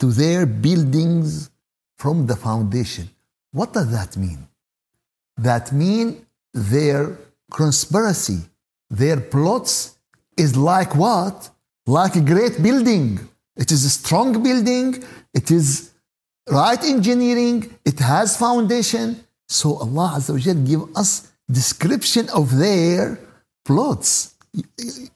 to 0.00 0.06
their 0.06 0.46
buildings 0.46 1.50
from 1.98 2.26
the 2.26 2.36
foundation. 2.36 3.08
What 3.52 3.72
does 3.72 3.90
that 3.92 4.16
mean? 4.16 4.48
That 5.36 5.72
mean 5.72 6.26
their 6.52 7.18
conspiracy, 7.50 8.40
their 8.90 9.20
plots 9.20 9.96
is 10.36 10.56
like 10.56 10.94
what? 10.94 11.50
Like 11.86 12.16
a 12.16 12.20
great 12.20 12.62
building. 12.62 13.20
It 13.56 13.70
is 13.70 13.84
a 13.84 13.90
strong 13.90 14.42
building. 14.42 15.02
It 15.34 15.50
is 15.50 15.92
right 16.48 16.82
engineering. 16.82 17.58
It 17.84 17.98
has 17.98 18.36
foundation. 18.36 19.24
So 19.48 19.76
Allah 19.76 20.14
Azza 20.16 20.32
wa 20.32 20.54
give 20.70 20.96
us 20.96 21.28
description 21.50 22.28
of 22.30 22.56
their 22.56 23.18
plots 23.64 24.31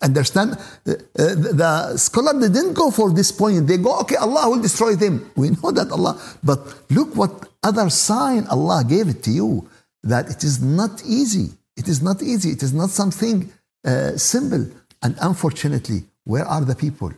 understand? 0.02 0.56
The, 0.84 1.04
the 1.14 1.96
scholar 1.96 2.32
didn't 2.40 2.74
go 2.74 2.90
for 2.90 3.12
this 3.12 3.32
point. 3.32 3.66
They 3.66 3.76
go 3.76 4.00
okay 4.00 4.16
allah 4.16 4.48
will 4.50 4.62
destroy 4.62 4.96
them. 4.96 5.30
We 5.36 5.50
know 5.50 5.70
that 5.72 5.90
allah 5.90 6.20
but 6.42 6.60
look 6.90 7.14
what 7.14 7.32
other 7.62 7.90
sign 7.90 8.46
allah 8.46 8.84
gave 8.84 9.08
it 9.08 9.22
to 9.24 9.30
you 9.30 9.68
that 10.02 10.30
it 10.30 10.42
is 10.44 10.62
not 10.62 11.02
easy. 11.04 11.50
It 11.76 11.88
is 11.88 12.00
not 12.02 12.22
easy. 12.22 12.50
It 12.50 12.62
is 12.62 12.72
not 12.72 12.90
something 12.90 13.52
uh, 13.84 14.16
simple. 14.16 14.66
And 15.02 15.16
unfortunately 15.20 16.04
where 16.24 16.46
are 16.46 16.64
the 16.64 16.74
people? 16.74 17.12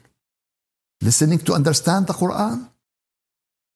Listening 1.00 1.38
to 1.40 1.52
understand 1.52 2.09
the 2.09 2.14
quran? 2.14 2.68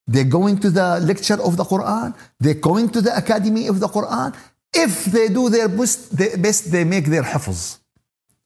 They're 0.09 0.25
going 0.25 0.59
to 0.59 0.71
the 0.71 0.99
lecture 1.01 1.41
of 1.41 1.57
the 1.57 1.65
quran? 1.65 2.15
They're 2.41 2.55
going 2.55 2.89
to 2.91 3.01
the 3.01 3.17
academy 3.17 3.69
of 3.69 3.79
the 3.79 3.87
quran? 3.87 4.35
If 4.75 5.05
they 5.05 5.29
do 5.29 5.49
their 5.49 5.69
best, 5.69 6.17
best 6.43 6.73
they 6.73 6.83
make 6.83 7.05
their 7.05 7.23
hafz 7.23 7.82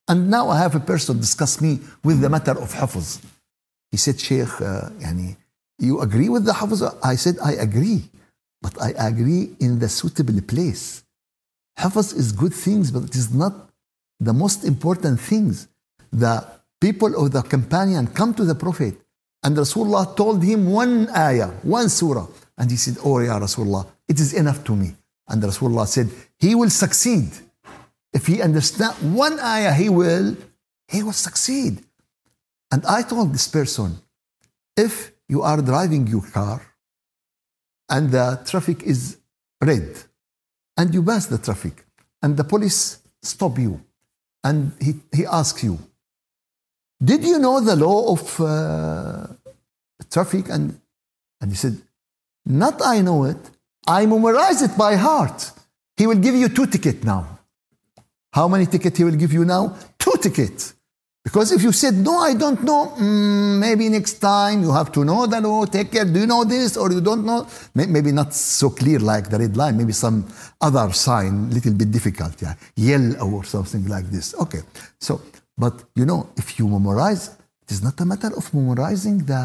and 0.08 0.30
now 0.30 0.48
I 0.48 0.58
have 0.58 0.74
a 0.74 0.80
person 0.80 1.18
discuss 1.18 1.60
me 1.60 1.80
with 2.04 2.20
the 2.20 2.28
matter 2.28 2.52
of 2.52 2.72
Hafiz. 2.72 3.20
He 3.90 3.96
said, 3.96 4.20
Sheikh, 4.20 4.60
uh, 4.60 4.90
yani, 4.98 5.36
you 5.78 6.00
agree 6.00 6.28
with 6.28 6.44
the 6.44 6.52
Hafiz? 6.52 6.82
I 7.02 7.16
said, 7.16 7.36
I 7.42 7.52
agree. 7.52 8.08
But 8.62 8.80
I 8.80 8.90
agree 9.08 9.50
in 9.60 9.78
the 9.78 9.88
suitable 9.88 10.40
place. 10.42 11.02
Hafiz 11.76 12.12
is 12.12 12.32
good 12.32 12.54
things, 12.54 12.90
but 12.90 13.04
it 13.04 13.16
is 13.16 13.32
not 13.34 13.70
the 14.18 14.32
most 14.32 14.64
important 14.64 15.20
things. 15.20 15.68
The 16.12 16.46
people 16.80 17.14
of 17.22 17.32
the 17.32 17.42
companion 17.42 18.06
come 18.06 18.32
to 18.34 18.44
the 18.44 18.54
Prophet 18.54 18.96
and 19.42 19.56
Rasulullah 19.56 20.16
told 20.16 20.42
him 20.42 20.66
one 20.70 21.08
ayah, 21.10 21.48
one 21.62 21.88
surah. 21.88 22.26
And 22.58 22.70
he 22.70 22.76
said, 22.76 22.96
Oh, 23.04 23.18
Ya 23.20 23.38
Rasulullah, 23.38 23.86
it 24.08 24.18
is 24.18 24.32
enough 24.32 24.64
to 24.64 24.74
me. 24.74 24.94
And 25.28 25.42
Rasulullah 25.42 25.86
said, 25.86 26.10
He 26.38 26.54
will 26.54 26.70
succeed 26.70 27.30
if 28.16 28.26
he 28.26 28.40
understands 28.40 28.98
one 29.02 29.38
ayah, 29.38 29.74
he 29.74 29.88
will, 29.90 30.34
he 30.88 31.02
will 31.02 31.18
succeed. 31.28 31.74
And 32.72 32.80
I 32.86 33.02
told 33.02 33.34
this 33.34 33.46
person, 33.46 33.98
if 34.74 35.12
you 35.28 35.42
are 35.42 35.60
driving 35.60 36.06
your 36.06 36.26
car 36.38 36.60
and 37.90 38.10
the 38.10 38.40
traffic 38.50 38.82
is 38.82 39.18
red 39.60 39.88
and 40.78 40.94
you 40.94 41.02
pass 41.02 41.26
the 41.26 41.36
traffic 41.36 41.84
and 42.22 42.38
the 42.38 42.44
police 42.44 42.80
stop 43.22 43.58
you 43.58 43.82
and 44.42 44.72
he, 44.80 44.94
he 45.14 45.26
asks 45.26 45.62
you, 45.62 45.78
did 47.10 47.22
you 47.22 47.38
know 47.38 47.60
the 47.60 47.76
law 47.76 48.12
of 48.14 48.40
uh, 48.40 49.26
traffic? 50.10 50.48
And, 50.48 50.80
and 51.42 51.50
he 51.50 51.56
said, 51.56 51.76
not 52.46 52.80
I 52.82 53.02
know 53.02 53.24
it. 53.24 53.42
I 53.86 54.06
memorize 54.06 54.62
it 54.62 54.74
by 54.78 54.96
heart. 54.96 55.52
He 55.98 56.06
will 56.06 56.18
give 56.26 56.34
you 56.34 56.48
two 56.48 56.66
tickets 56.66 57.04
now. 57.04 57.35
How 58.36 58.48
many 58.48 58.66
tickets 58.66 58.98
he 58.98 59.04
will 59.04 59.16
give 59.16 59.32
you 59.32 59.46
now? 59.46 59.74
Two 59.98 60.12
tickets. 60.20 60.74
Because 61.24 61.52
if 61.52 61.62
you 61.62 61.72
said, 61.72 61.94
no, 61.94 62.18
I 62.18 62.34
don't 62.34 62.62
know, 62.62 62.92
mm, 62.98 63.58
maybe 63.58 63.88
next 63.88 64.18
time 64.18 64.62
you 64.62 64.70
have 64.72 64.92
to 64.92 65.06
know 65.06 65.26
the 65.26 65.40
law, 65.40 65.64
take 65.64 65.90
care, 65.90 66.04
do 66.04 66.20
you 66.20 66.26
know 66.26 66.44
this 66.44 66.76
or 66.76 66.92
you 66.92 67.00
don't 67.00 67.24
know? 67.24 67.48
Maybe 67.74 68.12
not 68.12 68.34
so 68.34 68.68
clear 68.68 68.98
like 68.98 69.30
the 69.30 69.38
red 69.38 69.56
line, 69.56 69.78
maybe 69.78 69.92
some 69.92 70.28
other 70.60 70.92
sign, 70.92 71.50
little 71.50 71.72
bit 71.72 71.90
difficult, 71.90 72.42
yeah, 72.42 72.54
yell 72.76 73.06
or 73.22 73.42
something 73.42 73.86
like 73.88 74.04
this. 74.10 74.34
Okay, 74.34 74.60
so, 75.00 75.22
but 75.56 75.82
you 75.94 76.04
know, 76.04 76.28
if 76.36 76.58
you 76.58 76.68
memorize, 76.68 77.28
it 77.62 77.70
is 77.70 77.82
not 77.82 77.98
a 78.02 78.04
matter 78.04 78.36
of 78.36 78.52
memorizing 78.52 79.24
the, 79.24 79.42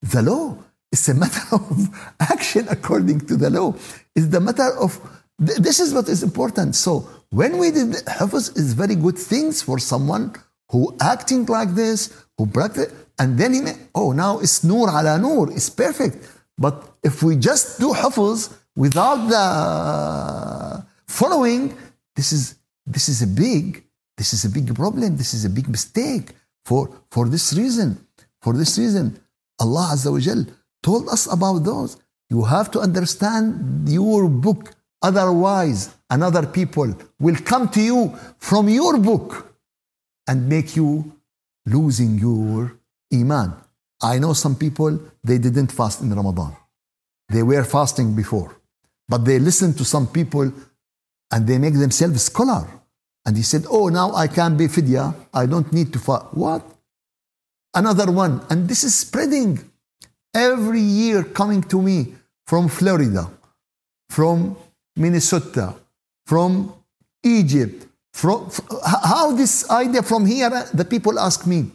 the 0.00 0.22
law. 0.22 0.56
It's 0.90 1.06
a 1.10 1.14
matter 1.22 1.44
of 1.52 2.14
action 2.20 2.66
according 2.70 3.20
to 3.28 3.36
the 3.36 3.50
law. 3.50 3.74
It's 4.14 4.28
the 4.28 4.40
matter 4.40 4.70
of, 4.80 4.98
this 5.38 5.80
is 5.80 5.92
what 5.92 6.08
is 6.08 6.22
important. 6.22 6.74
So 6.74 7.08
when 7.30 7.58
we 7.58 7.70
did 7.70 7.96
Hafiz 8.06 8.48
is 8.56 8.72
very 8.72 8.94
good 8.94 9.18
things 9.18 9.62
for 9.62 9.78
someone 9.78 10.34
who 10.70 10.96
acting 11.00 11.46
like 11.46 11.74
this, 11.74 12.12
who 12.36 12.46
practice, 12.46 12.92
and 13.18 13.38
then 13.38 13.54
he 13.54 13.60
may, 13.60 13.74
oh, 13.94 14.12
now 14.12 14.38
it's 14.38 14.64
nur 14.64 14.88
ala 14.88 15.18
nur, 15.18 15.50
it's 15.52 15.70
perfect. 15.70 16.16
But 16.58 16.82
if 17.02 17.22
we 17.22 17.36
just 17.36 17.78
do 17.78 17.92
hafiz 17.92 18.50
without 18.74 19.28
the 19.28 20.84
following, 21.06 21.76
this 22.14 22.32
is 22.32 22.56
this 22.86 23.08
is 23.08 23.22
a 23.22 23.26
big 23.26 23.84
this 24.16 24.32
is 24.32 24.44
a 24.44 24.50
big 24.50 24.74
problem. 24.74 25.16
This 25.16 25.34
is 25.34 25.44
a 25.44 25.50
big 25.50 25.68
mistake 25.68 26.32
for 26.64 26.90
for 27.10 27.28
this 27.28 27.52
reason. 27.52 27.98
For 28.40 28.52
this 28.54 28.78
reason, 28.78 29.18
Allah 29.58 29.90
Azza 29.92 30.10
wa 30.12 30.44
told 30.82 31.08
us 31.08 31.26
about 31.30 31.64
those. 31.64 31.96
You 32.30 32.44
have 32.44 32.70
to 32.72 32.80
understand 32.80 33.88
your 33.88 34.28
book. 34.28 34.75
Otherwise, 35.02 35.94
another 36.10 36.46
people 36.46 36.96
will 37.18 37.36
come 37.44 37.68
to 37.68 37.80
you 37.80 38.14
from 38.38 38.68
your 38.68 38.98
book 38.98 39.54
and 40.26 40.48
make 40.48 40.74
you 40.76 41.12
losing 41.66 42.18
your 42.18 42.76
iman. 43.12 43.54
I 44.02 44.18
know 44.18 44.32
some 44.32 44.56
people, 44.56 44.98
they 45.22 45.38
didn't 45.38 45.72
fast 45.72 46.00
in 46.00 46.14
Ramadan. 46.14 46.56
They 47.28 47.42
were 47.42 47.64
fasting 47.64 48.14
before. 48.14 48.56
But 49.08 49.24
they 49.24 49.38
listen 49.38 49.74
to 49.74 49.84
some 49.84 50.06
people 50.06 50.52
and 51.30 51.46
they 51.46 51.58
make 51.58 51.74
themselves 51.74 52.22
scholar. 52.22 52.68
And 53.24 53.36
he 53.36 53.42
said, 53.42 53.64
oh, 53.68 53.88
now 53.88 54.12
I 54.14 54.28
can 54.28 54.56
be 54.56 54.66
fidya. 54.68 55.14
I 55.34 55.46
don't 55.46 55.72
need 55.72 55.92
to 55.92 55.98
fast. 55.98 56.26
What? 56.32 56.62
Another 57.74 58.10
one. 58.10 58.42
And 58.50 58.68
this 58.68 58.84
is 58.84 58.94
spreading 58.94 59.58
every 60.34 60.80
year 60.80 61.24
coming 61.24 61.62
to 61.64 61.82
me 61.82 62.14
from 62.46 62.68
Florida, 62.68 63.30
from 64.08 64.56
Minnesota, 64.96 65.74
from 66.26 66.72
Egypt, 67.22 67.86
from, 68.12 68.50
how 68.84 69.32
this 69.32 69.68
idea 69.70 70.02
from 70.02 70.26
here, 70.26 70.50
the 70.72 70.84
people 70.84 71.18
ask 71.18 71.46
me, 71.46 71.70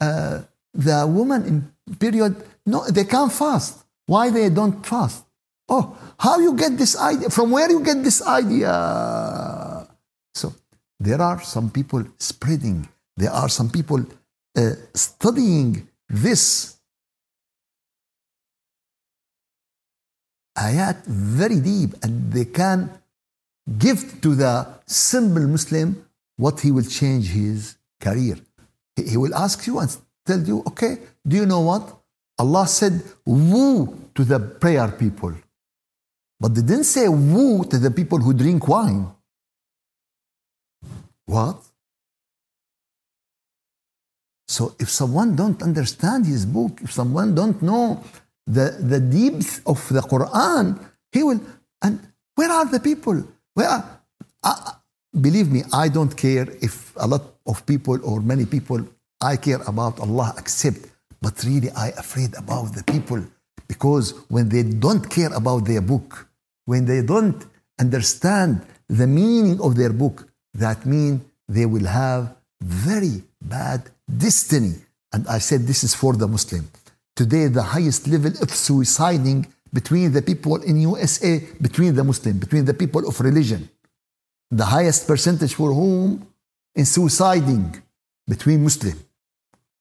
uh, 0.00 0.42
the 0.74 1.06
woman 1.06 1.44
in 1.44 1.96
period, 1.96 2.36
no, 2.66 2.86
they 2.88 3.04
can't 3.04 3.32
fast. 3.32 3.84
Why 4.06 4.30
they 4.30 4.48
don't 4.50 4.84
fast? 4.84 5.24
Oh, 5.68 5.96
how 6.18 6.38
you 6.38 6.54
get 6.54 6.76
this 6.78 6.96
idea? 6.96 7.28
From 7.30 7.50
where 7.50 7.70
you 7.70 7.82
get 7.82 8.02
this 8.02 8.22
idea? 8.22 9.86
So 10.34 10.54
there 10.98 11.20
are 11.20 11.40
some 11.42 11.70
people 11.70 12.04
spreading. 12.18 12.88
There 13.16 13.30
are 13.30 13.48
some 13.48 13.70
people 13.70 14.04
uh, 14.56 14.70
studying 14.94 15.88
this 16.08 16.77
ayat 20.58 21.06
very 21.06 21.60
deep, 21.60 21.94
and 22.02 22.32
they 22.32 22.44
can 22.44 22.90
give 23.78 24.20
to 24.20 24.34
the 24.34 24.66
simple 24.86 25.46
Muslim 25.46 26.04
what 26.36 26.60
he 26.60 26.70
will 26.70 26.84
change 26.84 27.30
his 27.30 27.76
career. 28.00 28.36
He 28.96 29.16
will 29.16 29.34
ask 29.34 29.66
you 29.66 29.78
and 29.78 29.96
tell 30.26 30.40
you, 30.40 30.62
okay, 30.66 30.98
do 31.26 31.36
you 31.36 31.46
know 31.46 31.60
what? 31.60 31.84
Allah 32.38 32.66
said 32.66 33.02
woo 33.24 33.94
to 34.14 34.24
the 34.24 34.38
prayer 34.38 34.88
people. 34.90 35.34
But 36.40 36.54
they 36.54 36.62
didn't 36.62 36.84
say 36.84 37.08
woo 37.08 37.64
to 37.64 37.78
the 37.78 37.90
people 37.90 38.18
who 38.18 38.32
drink 38.32 38.66
wine. 38.68 39.10
What? 41.26 41.62
So 44.46 44.74
if 44.78 44.88
someone 44.88 45.36
don't 45.36 45.62
understand 45.62 46.26
his 46.26 46.46
book, 46.46 46.80
if 46.82 46.92
someone 46.92 47.34
don't 47.34 47.60
know 47.60 48.02
the, 48.48 48.76
the 48.80 49.00
depth 49.00 49.60
of 49.66 49.78
the 49.88 50.00
Quran, 50.00 50.78
he 51.12 51.22
will, 51.22 51.40
and 51.82 52.00
where 52.34 52.50
are 52.50 52.64
the 52.64 52.80
people? 52.80 53.22
Well, 53.54 54.00
I, 54.42 54.72
believe 55.20 55.50
me, 55.50 55.62
I 55.72 55.88
don't 55.88 56.16
care 56.16 56.46
if 56.62 56.92
a 56.96 57.06
lot 57.06 57.22
of 57.46 57.66
people 57.66 57.98
or 58.04 58.20
many 58.20 58.46
people, 58.46 58.80
I 59.20 59.36
care 59.36 59.60
about 59.66 60.00
Allah 60.00 60.34
accept, 60.38 60.78
but 61.20 61.42
really 61.44 61.70
I 61.72 61.88
afraid 62.04 62.34
about 62.36 62.74
the 62.74 62.84
people 62.84 63.22
because 63.66 64.14
when 64.28 64.48
they 64.48 64.62
don't 64.62 65.08
care 65.10 65.32
about 65.34 65.66
their 65.66 65.82
book, 65.82 66.28
when 66.64 66.86
they 66.86 67.02
don't 67.02 67.44
understand 67.78 68.62
the 68.88 69.06
meaning 69.06 69.60
of 69.60 69.76
their 69.76 69.92
book, 69.92 70.26
that 70.54 70.86
means 70.86 71.20
they 71.48 71.66
will 71.66 71.86
have 71.86 72.34
very 72.62 73.22
bad 73.42 73.90
destiny. 74.16 74.74
And 75.12 75.26
I 75.28 75.38
said 75.38 75.66
this 75.66 75.84
is 75.84 75.94
for 75.94 76.14
the 76.14 76.28
Muslim. 76.28 76.68
Today, 77.18 77.48
the 77.48 77.64
highest 77.74 78.06
level 78.06 78.30
of 78.44 78.48
suiciding 78.64 79.44
between 79.72 80.12
the 80.12 80.22
people 80.22 80.62
in 80.62 80.76
USA, 80.82 81.42
between 81.60 81.92
the 81.96 82.04
Muslim, 82.04 82.38
between 82.38 82.64
the 82.64 82.74
people 82.74 83.08
of 83.08 83.18
religion. 83.20 83.68
The 84.52 84.64
highest 84.64 85.08
percentage 85.08 85.52
for 85.52 85.72
whom 85.72 86.24
in 86.76 86.84
suiciding 86.84 87.82
between 88.24 88.62
Muslim. 88.62 88.96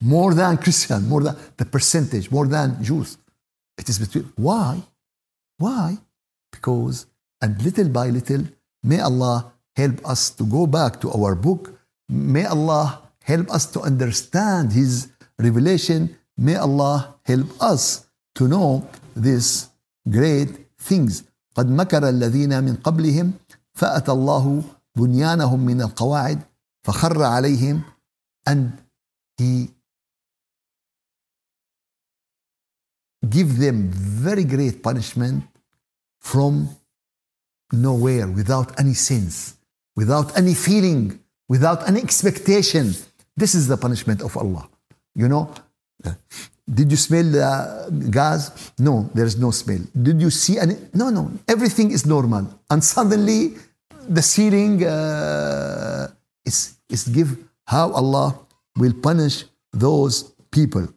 More 0.02 0.34
than 0.34 0.58
Christian, 0.58 1.08
more 1.08 1.22
than 1.22 1.36
the 1.58 1.66
percentage, 1.66 2.32
more 2.32 2.48
than 2.48 2.84
Jews. 2.84 3.20
It 3.78 3.88
is 3.88 4.00
between. 4.00 4.34
Why? 4.36 4.82
Why? 5.60 6.00
Because, 6.52 7.06
and 7.40 7.62
little 7.62 7.90
by 7.90 8.08
little, 8.08 8.46
may 8.82 9.00
Allah 9.00 9.54
help 9.76 10.04
us 10.10 10.32
to 10.32 10.44
go 10.44 10.66
back 10.66 11.00
to 11.02 11.12
our 11.12 11.36
book. 11.36 11.80
May 12.10 12.46
Allah 12.46 13.04
help 13.22 13.52
us 13.52 13.68
to 13.74 13.82
understand 13.82 14.74
His 14.74 15.10
revelation. 15.38 16.18
May 16.36 16.56
Allah 16.56 17.17
help 17.27 17.49
us 17.63 18.07
to 18.35 18.49
know 18.49 18.83
this 19.17 19.69
great 20.09 20.51
things 20.79 21.23
قد 21.55 21.71
مكر 21.71 22.09
الذين 22.09 22.65
من 22.65 22.77
قبلهم 22.77 23.33
فأتى 23.75 24.13
الله 24.13 24.63
بنيانهم 24.97 25.61
من 25.61 25.83
القواعد 25.83 26.41
فخر 26.83 27.23
عليهم 27.23 27.83
and 28.49 28.71
he 29.39 29.71
give 33.29 33.59
them 33.59 33.91
very 33.93 34.45
great 34.45 34.83
punishment 34.83 35.45
from 36.21 36.69
nowhere 37.73 38.29
without 38.29 38.79
any 38.81 38.95
sense 38.95 39.57
without 39.97 40.37
any 40.37 40.55
feeling 40.55 41.19
without 41.49 41.89
any 41.89 42.01
expectation 42.03 42.95
this 43.37 43.55
is 43.55 43.69
the 43.69 43.77
punishment 43.77 44.21
of 44.23 44.37
Allah 44.37 44.69
you 45.15 45.29
know 45.29 45.45
Did 46.70 46.92
you 46.92 46.98
smell 46.98 47.24
the 47.24 48.10
gas? 48.12 48.72
No, 48.78 49.10
there 49.14 49.26
is 49.26 49.38
no 49.38 49.52
smell. 49.52 49.80
Did 50.02 50.22
you 50.22 50.30
see 50.30 50.60
any? 50.60 50.76
No, 50.94 51.10
no. 51.10 51.32
Everything 51.48 51.92
is 51.92 52.06
normal. 52.06 52.48
And 52.70 52.84
suddenly, 52.84 53.56
the 54.08 54.22
ceiling 54.22 54.86
uh, 54.86 56.08
is, 56.46 56.76
is 56.90 57.08
give 57.08 57.38
how 57.66 57.92
Allah 57.92 58.40
will 58.78 58.94
punish 58.94 59.46
those 59.72 60.24
people. 60.52 60.88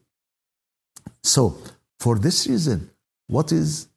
So, 1.23 1.57
for 1.99 2.19
this 2.19 2.47
reason, 2.47 2.91
what 3.27 3.53
is 3.53 3.89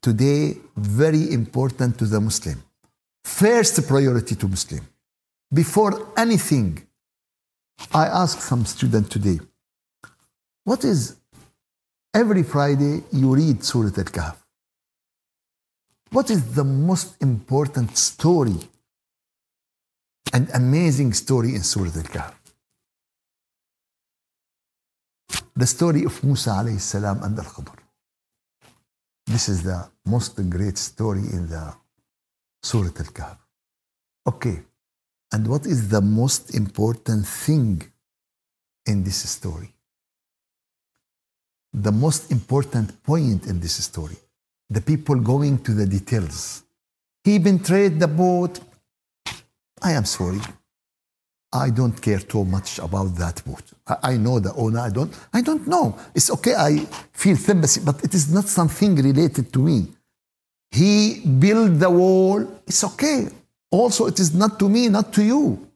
today 0.00 0.56
very 0.76 1.32
important 1.32 1.98
to 1.98 2.06
the 2.06 2.20
Muslim? 2.20 2.62
First 3.24 3.86
priority 3.86 4.36
to 4.36 4.48
Muslim. 4.48 4.86
Before 5.52 6.12
anything, 6.16 6.82
I 7.92 8.06
ask 8.06 8.40
some 8.40 8.64
student 8.64 9.10
today, 9.10 9.40
what 10.68 10.84
is 10.84 11.16
every 12.12 12.42
Friday 12.42 12.94
you 13.20 13.34
read 13.34 13.64
Surah 13.64 13.96
Al 14.02 14.10
Kahf? 14.16 14.36
What 16.10 16.28
is 16.34 16.42
the 16.58 16.64
most 16.64 17.08
important 17.22 17.96
story 17.96 18.58
and 20.34 20.44
amazing 20.62 21.14
story 21.14 21.54
in 21.56 21.62
Surah 21.62 21.96
Al 22.02 22.10
Kahf? 22.16 22.34
The 25.56 25.66
story 25.66 26.04
of 26.04 26.22
Musa 26.22 26.50
alayhi 26.50 26.80
salam 26.80 27.22
and 27.22 27.38
Al 27.38 27.50
Khadr. 27.54 27.78
This 29.26 29.48
is 29.48 29.62
the 29.62 29.78
most 30.04 30.36
great 30.50 30.76
story 30.76 31.24
in 31.36 31.48
the 31.48 31.64
Surah 32.62 32.96
Al-Kahf. 33.04 33.38
Okay. 34.26 34.58
And 35.32 35.46
what 35.46 35.64
is 35.64 35.88
the 35.88 36.02
most 36.02 36.54
important 36.54 37.26
thing 37.26 37.82
in 38.86 39.04
this 39.04 39.28
story? 39.30 39.72
The 41.72 41.92
most 41.92 42.30
important 42.30 43.02
point 43.02 43.46
in 43.46 43.60
this 43.60 43.84
story. 43.84 44.16
The 44.70 44.80
people 44.80 45.16
going 45.16 45.62
to 45.64 45.72
the 45.72 45.86
details. 45.86 46.62
He 47.24 47.38
betrayed 47.38 48.00
the 48.00 48.08
boat. 48.08 48.60
I 49.82 49.92
am 49.92 50.04
sorry. 50.04 50.40
I 51.52 51.70
don't 51.70 52.00
care 52.00 52.18
too 52.18 52.44
much 52.44 52.78
about 52.78 53.14
that 53.16 53.42
boat. 53.44 53.62
I, 53.86 54.12
I 54.12 54.16
know 54.16 54.38
the 54.38 54.52
owner. 54.54 54.80
I 54.80 54.90
don't. 54.90 55.14
I 55.32 55.40
don't 55.40 55.66
know. 55.66 55.98
It's 56.14 56.30
okay. 56.30 56.54
I 56.54 56.86
feel 57.12 57.36
sympathy, 57.36 57.80
but 57.84 58.04
it 58.04 58.14
is 58.14 58.32
not 58.32 58.44
something 58.44 58.94
related 58.96 59.52
to 59.54 59.58
me. 59.58 59.88
He 60.70 61.20
built 61.20 61.78
the 61.78 61.90
wall. 61.90 62.46
It's 62.66 62.84
okay. 62.84 63.28
Also, 63.70 64.06
it 64.06 64.18
is 64.20 64.34
not 64.34 64.58
to 64.58 64.68
me, 64.68 64.88
not 64.88 65.12
to 65.14 65.22
you. 65.22 65.66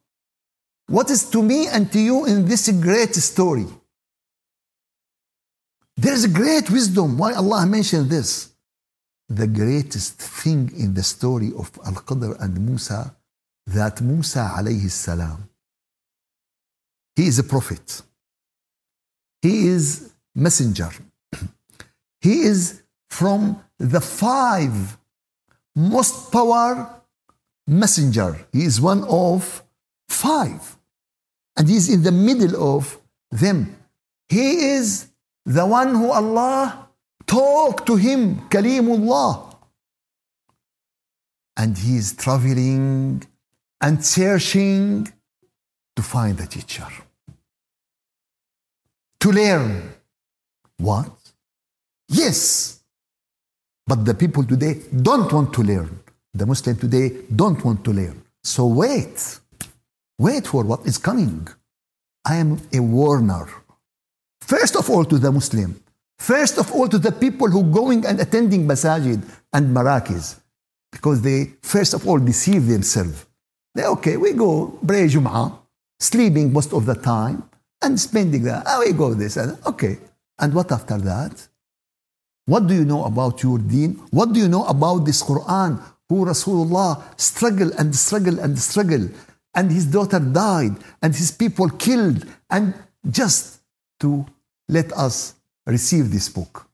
What 0.88 1.10
is 1.10 1.30
to 1.30 1.42
me 1.42 1.68
and 1.68 1.90
to 1.92 2.00
you 2.00 2.26
in 2.26 2.46
this 2.46 2.68
great 2.68 3.14
story? 3.14 3.66
There 5.96 6.12
is 6.12 6.24
a 6.24 6.28
great 6.28 6.70
wisdom. 6.70 7.18
Why 7.18 7.32
Allah 7.34 7.66
mentioned 7.66 8.10
this? 8.10 8.50
The 9.28 9.46
greatest 9.46 10.20
thing 10.20 10.72
in 10.76 10.94
the 10.94 11.02
story 11.02 11.52
of 11.56 11.70
Al 11.84 11.94
Khidr 11.94 12.40
and 12.40 12.58
Musa 12.66 13.14
that 13.66 14.00
Musa 14.00 14.52
alayhi 14.56 14.90
salam, 14.90 15.48
he 17.14 17.26
is 17.26 17.38
a 17.38 17.44
prophet. 17.44 18.02
He 19.40 19.68
is 19.68 20.12
messenger. 20.34 20.90
he 22.20 22.40
is 22.42 22.82
from 23.08 23.62
the 23.78 24.00
five 24.00 24.98
most 25.74 26.32
power 26.32 27.02
messenger. 27.66 28.46
He 28.52 28.64
is 28.64 28.80
one 28.80 29.04
of 29.04 29.62
five. 30.08 30.76
And 31.56 31.68
he's 31.68 31.88
in 31.88 32.02
the 32.02 32.12
middle 32.12 32.76
of 32.76 32.98
them. 33.30 33.76
He 34.28 34.72
is 34.72 35.08
the 35.44 35.66
one 35.66 35.94
who 35.94 36.10
Allah 36.10 36.88
talked 37.26 37.86
to 37.86 37.96
him, 37.96 38.48
Kalimullah. 38.48 39.56
And 41.56 41.76
he 41.76 41.96
is 41.96 42.14
traveling 42.14 43.22
and 43.80 44.04
searching 44.04 45.12
to 45.96 46.02
find 46.02 46.38
the 46.38 46.46
teacher. 46.46 46.86
To 49.20 49.30
learn. 49.30 49.94
What? 50.78 51.10
Yes. 52.08 52.80
But 53.86 54.04
the 54.04 54.14
people 54.14 54.44
today 54.44 54.80
don't 55.02 55.30
want 55.32 55.52
to 55.54 55.62
learn. 55.62 56.00
The 56.34 56.46
Muslim 56.46 56.76
today 56.76 57.18
don't 57.34 57.62
want 57.64 57.84
to 57.84 57.92
learn. 57.92 58.22
So 58.42 58.66
wait. 58.66 59.40
Wait 60.18 60.46
for 60.46 60.64
what 60.64 60.86
is 60.86 60.98
coming. 60.98 61.46
I 62.24 62.36
am 62.36 62.60
a 62.72 62.80
warner. 62.80 63.48
First 64.46 64.76
of 64.76 64.90
all 64.90 65.04
to 65.04 65.18
the 65.18 65.30
Muslim. 65.30 65.80
First 66.18 66.58
of 66.58 66.72
all 66.72 66.88
to 66.88 66.98
the 66.98 67.12
people 67.12 67.48
who 67.48 67.62
going 67.64 68.06
and 68.06 68.20
attending 68.20 68.66
masajid 68.66 69.22
and 69.52 69.76
marakis. 69.76 70.38
Because 70.90 71.22
they 71.22 71.54
first 71.62 71.94
of 71.94 72.06
all 72.06 72.18
deceive 72.18 72.66
themselves. 72.66 73.26
They 73.74 73.84
okay, 73.84 74.16
we 74.16 74.32
go 74.32 74.78
pray 74.86 75.06
Jum'ah, 75.06 75.58
sleeping 75.98 76.52
most 76.52 76.72
of 76.72 76.84
the 76.84 76.94
time, 76.94 77.48
and 77.80 77.98
spending 77.98 78.42
that. 78.44 78.64
Oh, 78.66 78.80
we 78.84 78.92
go 78.92 79.14
this 79.14 79.36
and 79.36 79.56
okay. 79.66 79.98
And 80.38 80.52
what 80.52 80.70
after 80.70 80.98
that? 80.98 81.48
What 82.46 82.66
do 82.66 82.74
you 82.74 82.84
know 82.84 83.04
about 83.04 83.42
your 83.42 83.58
deen? 83.58 83.94
What 84.10 84.32
do 84.32 84.40
you 84.40 84.48
know 84.48 84.66
about 84.66 85.06
this 85.06 85.22
Quran? 85.22 85.80
who 86.12 86.26
Rasulullah 86.26 87.00
struggle 87.16 87.70
and 87.78 87.96
struggle 87.96 88.38
and 88.38 88.58
struggle. 88.58 89.08
and 89.54 89.70
his 89.70 89.86
daughter 89.86 90.18
died, 90.18 90.74
and 91.02 91.14
his 91.14 91.30
people 91.30 91.68
killed, 91.68 92.26
and 92.48 92.74
just 93.10 93.60
to 94.01 94.25
let 94.69 94.91
us 94.93 95.35
receive 95.65 96.11
this 96.11 96.29
book, 96.29 96.67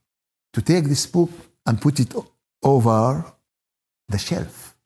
to 0.52 0.62
take 0.62 0.84
this 0.84 1.06
book 1.06 1.30
and 1.66 1.80
put 1.80 2.00
it 2.00 2.14
over 2.62 3.24
the 4.08 4.18
shelf. 4.18 4.76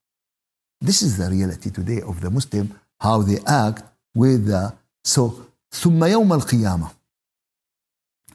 This 0.80 1.02
is 1.02 1.18
the 1.18 1.28
reality 1.30 1.70
today 1.70 2.00
of 2.02 2.20
the 2.20 2.30
Muslim, 2.30 2.78
how 3.00 3.22
they 3.22 3.38
act 3.46 3.82
with 4.14 4.46
the 4.46 4.72
so 5.04 5.44
ثم 5.70 6.04
يوم 6.04 6.32
القيامة 6.32 6.90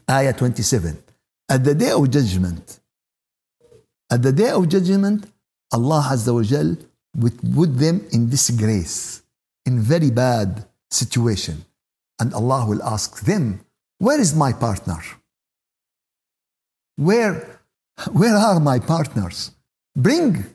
Ayah 0.08 0.32
27 0.32 0.96
At 1.48 1.64
the 1.64 1.74
day 1.74 1.90
of 1.90 2.08
judgment 2.10 2.78
At 4.10 4.22
the 4.22 4.32
day 4.32 4.50
of 4.50 4.68
judgment 4.68 5.26
Allah 5.72 6.02
Azza 6.12 6.32
wa 6.32 6.42
Jal 6.42 6.76
would 7.16 7.36
put 7.54 7.76
them 7.78 8.06
in 8.12 8.28
disgrace, 8.28 9.22
in 9.66 9.80
very 9.80 10.10
bad 10.10 10.64
situation. 10.90 11.64
And 12.20 12.32
Allah 12.34 12.66
will 12.66 12.82
ask 12.82 13.24
them, 13.24 13.60
where 13.99 14.19
is 14.19 14.33
my 14.33 14.51
partner? 14.51 14.99
Where, 16.95 17.59
where 18.11 18.35
are 18.35 18.59
my 18.59 18.79
partners? 18.79 19.51
Bring, 19.95 20.45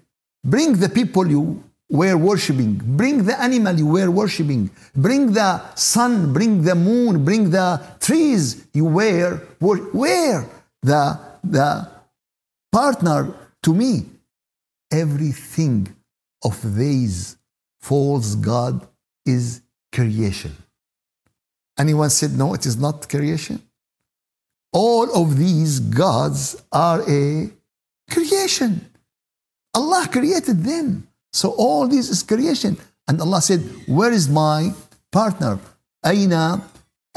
bring 0.44 0.74
the 0.74 0.88
people 0.88 1.26
you 1.26 1.62
were 1.88 2.16
worshipping. 2.16 2.80
Bring 2.96 3.24
the 3.24 3.40
animal 3.40 3.78
you 3.78 3.86
were 3.86 4.10
worshipping. 4.10 4.70
Bring 4.96 5.32
the 5.32 5.62
sun, 5.76 6.32
bring 6.32 6.62
the 6.62 6.74
moon, 6.74 7.24
bring 7.24 7.50
the 7.50 7.80
trees 8.00 8.66
you 8.74 8.86
were. 8.86 9.36
Where 9.60 10.48
the, 10.82 11.18
the 11.44 11.88
partner 12.72 13.34
to 13.62 13.72
me? 13.72 14.06
everything 14.94 15.94
of 16.44 16.76
these 16.76 17.36
false 17.80 18.34
God 18.36 18.86
is 19.26 19.60
creation. 19.92 20.56
Anyone 21.77 22.09
said, 22.09 22.37
no, 22.37 22.53
it 22.53 22.65
is 22.65 22.77
not 22.77 23.07
creation? 23.09 23.61
All 24.71 25.07
of 25.21 25.37
these 25.37 25.79
gods 25.79 26.61
are 26.71 27.01
a 27.09 27.49
creation. 28.09 28.85
Allah 29.73 30.07
created 30.11 30.63
them. 30.63 31.07
So 31.31 31.51
all 31.51 31.87
this 31.87 32.09
is 32.09 32.23
creation. 32.23 32.77
And 33.07 33.21
Allah 33.21 33.41
said, 33.41 33.61
Where 33.87 34.11
is 34.11 34.29
my 34.29 34.73
partner? 35.11 35.59
أين 36.05 36.59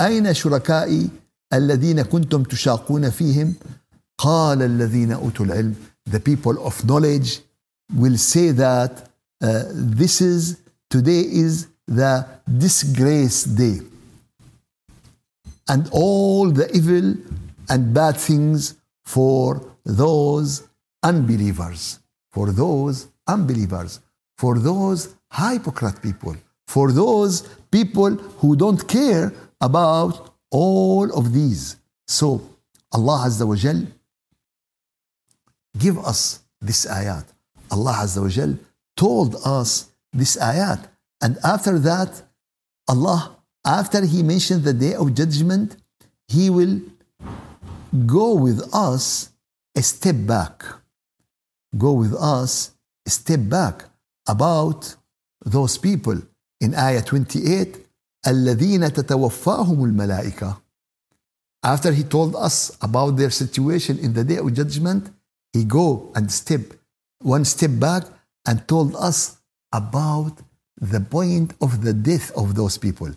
أين 0.00 0.34
شركائي 0.34 1.10
الذين 1.52 2.02
كنتم 2.02 2.42
تشاقون 2.42 3.10
فيهم؟ 3.10 3.54
قال 4.18 4.62
الذين 4.62 5.12
أوتوا 5.12 5.46
العلم 5.46 5.74
The 6.06 6.20
people 6.20 6.66
of 6.66 6.84
knowledge 6.84 7.40
will 7.94 8.16
say 8.16 8.50
that 8.50 9.08
uh, 9.42 9.64
this 9.72 10.20
is 10.20 10.58
today 10.90 11.20
is 11.20 11.68
the 11.86 12.26
disgrace 12.58 13.44
day 13.44 13.80
and 15.69 15.89
all 15.91 16.49
the 16.49 16.67
evil 16.75 17.15
and 17.69 17.93
bad 17.93 18.15
things 18.17 18.75
for 19.03 19.61
those 19.85 20.63
unbelievers 21.03 21.99
for 22.31 22.51
those 22.51 23.07
unbelievers 23.27 23.99
for 24.37 24.57
those 24.59 25.15
hypocrite 25.33 26.01
people 26.01 26.35
for 26.67 26.91
those 26.91 27.41
people 27.71 28.11
who 28.41 28.55
don't 28.55 28.87
care 28.87 29.33
about 29.61 30.33
all 30.51 31.11
of 31.19 31.33
these 31.33 31.77
so 32.07 32.41
allah 32.91 33.19
azza 33.27 33.45
wa 33.47 33.55
jal 33.55 33.79
give 35.77 35.97
us 35.99 36.21
this 36.61 36.85
ayat 36.85 37.25
Allah 37.71 37.93
Azza 38.03 38.21
wa 38.21 38.29
Jal 38.29 38.57
told 38.95 39.35
us 39.45 39.89
this 40.13 40.37
ayat. 40.37 40.79
And 41.21 41.37
after 41.43 41.79
that, 41.79 42.23
Allah, 42.87 43.36
after 43.66 44.04
He 44.04 44.22
mentioned 44.22 44.64
the 44.64 44.72
day 44.72 44.94
of 44.94 45.14
judgment, 45.14 45.76
He 46.28 46.50
will 46.50 46.80
go 48.06 48.34
with 48.34 48.60
us 48.74 49.30
a 49.76 49.82
step 49.82 50.16
back. 50.26 50.64
Go 51.76 51.92
with 51.92 52.14
us 52.14 52.72
a 53.06 53.10
step 53.10 53.40
back 53.48 53.84
about 54.28 54.94
those 55.44 55.78
people. 55.78 56.20
In 56.60 56.74
ayah 56.74 57.02
28, 57.02 57.76
الذين 58.26 58.92
تتوفاهم 58.92 59.84
الملائكة. 59.84 60.56
After 61.64 61.92
he 61.92 62.02
told 62.02 62.34
us 62.34 62.76
about 62.80 63.16
their 63.16 63.30
situation 63.30 63.98
in 63.98 64.12
the 64.14 64.24
day 64.24 64.36
of 64.36 64.52
judgment, 64.52 65.10
he 65.52 65.64
go 65.64 66.10
and 66.14 66.30
step 66.30 66.60
one 67.20 67.44
step 67.44 67.70
back 67.78 68.04
and 68.46 68.66
told 68.66 68.96
us 68.96 69.38
about 69.72 70.38
the 70.80 71.00
point 71.00 71.54
of 71.60 71.84
the 71.84 71.92
death 71.92 72.30
of 72.36 72.54
those 72.54 72.78
people 72.78 73.10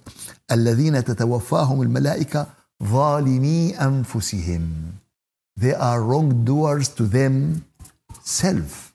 الذين 0.52 1.04
تتوفاهم 1.04 1.82
الملائكة 1.82 2.48
ظالمي 2.84 3.78
أنفسهم 3.82 4.94
they 5.60 5.74
are 5.74 6.02
wrongdoers 6.04 6.90
to 6.90 7.04
themselves 7.04 8.92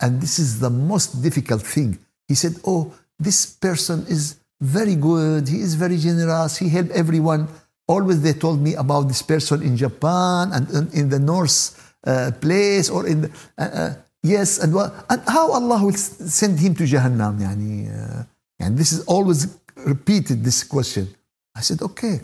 and 0.00 0.20
this 0.20 0.38
is 0.38 0.60
the 0.60 0.70
most 0.70 1.22
difficult 1.22 1.62
thing 1.62 1.98
he 2.28 2.34
said 2.34 2.54
oh 2.64 2.92
this 3.18 3.46
person 3.46 4.06
is 4.08 4.36
very 4.60 4.94
good 4.94 5.48
he 5.48 5.60
is 5.60 5.74
very 5.74 5.98
generous 5.98 6.56
he 6.56 6.68
helped 6.68 6.90
everyone 6.92 7.48
always 7.88 8.22
they 8.22 8.32
told 8.32 8.60
me 8.60 8.74
about 8.74 9.08
this 9.08 9.22
person 9.22 9.62
in 9.62 9.76
japan 9.76 10.52
and 10.52 10.94
in 10.94 11.08
the 11.08 11.18
north 11.18 11.58
uh, 12.06 12.30
place 12.40 12.88
or 12.88 13.06
in 13.06 13.22
the, 13.22 13.30
uh, 13.58 13.62
uh, 13.62 13.94
Yes, 14.23 14.59
and, 14.59 14.75
and 15.09 15.21
how 15.27 15.51
Allah 15.51 15.83
will 15.83 15.93
send 15.93 16.59
him 16.59 16.75
to 16.75 16.83
Jahannam? 16.83 17.39
Yani, 17.39 17.89
uh, 17.89 18.23
and 18.59 18.77
this 18.77 18.91
is 18.91 19.03
always 19.05 19.57
repeated, 19.75 20.43
this 20.43 20.63
question. 20.63 21.07
I 21.55 21.61
said, 21.61 21.81
okay, 21.81 22.21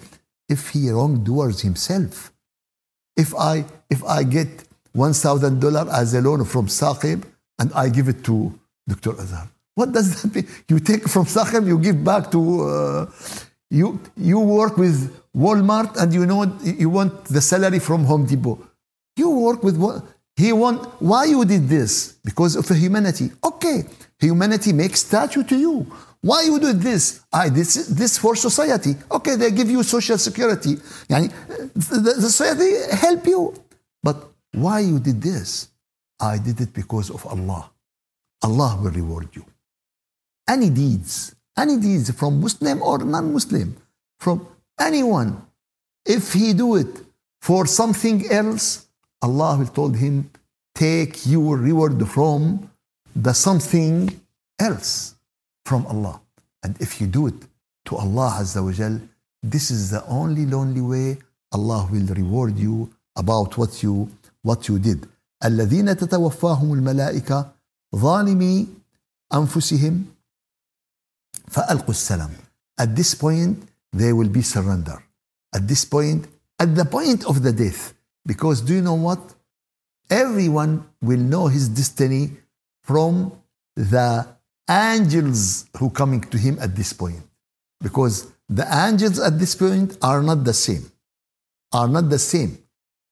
if 0.48 0.70
he 0.70 0.90
wrongdoers 0.92 1.62
himself, 1.62 2.32
if 3.16 3.34
I, 3.36 3.66
if 3.90 4.04
I 4.04 4.24
get 4.24 4.48
$1,000 4.96 5.92
as 5.92 6.14
a 6.14 6.22
loan 6.22 6.46
from 6.46 6.68
Saqib 6.68 7.24
and 7.60 7.74
I 7.74 7.90
give 7.90 8.08
it 8.08 8.24
to 8.26 8.58
Dr. 8.88 9.14
Azhar, 9.14 9.50
what 9.74 9.92
does 9.92 10.22
that 10.22 10.34
mean? 10.34 10.48
You 10.70 10.80
take 10.80 11.08
from 11.08 11.26
Saqib, 11.26 11.68
you 11.68 11.80
give 11.80 12.04
back 12.04 12.32
to, 12.32 12.62
uh, 12.64 13.06
you, 13.72 14.00
you 14.16 14.40
work 14.40 14.78
with 14.78 15.14
Walmart 15.36 15.98
and 15.98 16.14
you 16.14 16.26
know 16.26 16.52
you 16.64 16.90
want 16.90 17.26
the 17.26 17.42
salary 17.42 17.80
from 17.80 18.06
Home 18.06 18.26
Depot. 18.26 18.60
You 19.16 19.30
work 19.30 19.64
with, 19.64 19.78
he 20.38 20.54
want, 20.54 20.86
why 21.02 21.26
you 21.26 21.44
did 21.46 21.68
this? 21.68 22.14
Because 22.24 22.56
of 22.56 22.70
humanity. 22.70 23.32
Okay, 23.44 23.84
humanity 24.20 24.72
makes 24.72 25.00
statue 25.00 25.44
to 25.44 25.58
you. 25.58 25.92
Why 26.22 26.44
you 26.44 26.60
do 26.60 26.74
this? 26.74 27.22
I 27.34 27.50
this 27.50 27.88
this 27.88 28.18
for 28.18 28.36
society. 28.36 28.96
Okay, 29.12 29.36
they 29.36 29.52
give 29.52 29.70
you 29.70 29.82
social 29.84 30.18
security. 30.18 30.76
The 31.10 32.16
society 32.20 32.96
help 32.96 33.26
you. 33.26 33.54
But 34.04 34.18
why 34.54 34.80
you 34.82 35.00
did 35.00 35.22
this? 35.22 35.70
I 36.20 36.38
did 36.38 36.62
it 36.62 36.74
because 36.74 37.10
of 37.10 37.26
Allah. 37.26 37.72
Allah 38.44 38.80
will 38.82 38.92
reward 38.92 39.30
you. 39.34 39.46
Any 40.48 40.70
deeds, 40.70 41.36
any 41.58 41.78
deeds 41.78 42.12
from 42.12 42.42
Muslim 42.42 42.82
or 42.82 43.00
non-Muslim, 43.00 43.76
from 44.20 44.48
anyone, 44.80 45.42
if 46.06 46.34
he 46.34 46.54
do 46.54 46.76
it 46.76 47.06
for 47.42 47.66
something 47.66 48.26
else, 48.32 48.87
Allah 49.23 49.57
will 49.57 49.73
told 49.73 49.97
him, 49.97 50.31
take 50.75 51.27
your 51.27 51.57
reward 51.57 52.07
from 52.09 52.71
the 53.15 53.33
something 53.33 54.21
else 54.59 55.15
from 55.65 55.87
Allah. 55.87 56.21
And 56.63 56.81
if 56.81 57.01
you 57.01 57.07
do 57.07 57.27
it 57.27 57.35
to 57.87 57.97
Allah 57.97 58.39
Azza 58.41 58.65
wa 58.65 58.73
Jal, 58.73 59.01
this 59.43 59.71
is 59.71 59.91
the 59.91 60.05
only 60.07 60.47
lonely 60.47 60.81
way 60.81 61.19
Allah 61.53 61.89
will 61.91 62.07
reward 62.15 62.59
you 62.59 62.93
about 63.17 63.59
what 63.59 63.83
you 63.83 64.11
what 64.43 64.69
you 64.69 64.79
did. 64.79 65.09
الذين 65.45 65.97
تتوفاهم 65.97 66.73
الملائكة 66.73 67.53
ظالمي 67.97 68.67
أنفسهم 69.35 70.05
فألقوا 71.49 71.91
السلام. 71.91 72.31
At 72.81 72.97
this 72.97 73.15
point, 73.15 73.69
they 73.93 74.13
will 74.13 74.29
be 74.29 74.43
surrender. 74.43 75.03
At 75.55 75.69
this 75.69 75.85
point, 75.85 76.27
at 76.59 76.75
the 76.75 76.85
point 76.85 77.25
of 77.27 77.43
the 77.43 77.53
death, 77.53 77.93
because 78.27 78.61
do 78.61 78.75
you 78.75 78.83
know 78.83 78.95
what? 78.95 79.21
Everyone 80.11 80.87
will 81.01 81.19
know 81.19 81.47
his 81.47 81.69
destiny 81.69 82.31
from 82.83 83.33
the 83.77 84.27
angels 84.69 85.67
who 85.79 85.91
coming 85.91 86.21
to 86.21 86.39
him 86.39 86.59
at 86.61 86.75
this 86.77 86.93
point. 86.93 87.23
Because 87.81 88.33
the 88.49 88.67
angels 88.87 89.19
at 89.19 89.39
this 89.39 89.55
point 89.55 89.97
are 90.03 90.23
not 90.23 90.45
the 90.45 90.53
same. 90.53 90.85
Are 91.73 91.89
not 91.89 92.11
the 92.11 92.19
same. 92.19 92.59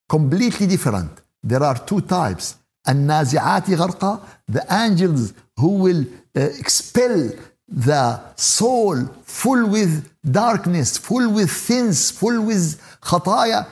Completely 0.08 0.66
different. 0.66 1.10
There 1.42 1.62
are 1.62 1.78
two 1.78 2.02
types. 2.02 2.56
النازعات 2.88 3.70
غرقا, 3.70 4.20
the 4.48 4.64
angels 4.70 5.32
who 5.56 5.68
will 5.68 6.04
uh, 6.36 6.40
expel 6.40 7.30
the 7.68 8.20
soul 8.36 8.96
full 9.22 9.68
with 9.68 10.10
darkness, 10.30 10.96
full 10.98 11.30
with 11.30 11.50
sins, 11.50 12.10
full 12.10 12.40
with 12.42 12.80
khataya, 13.00 13.66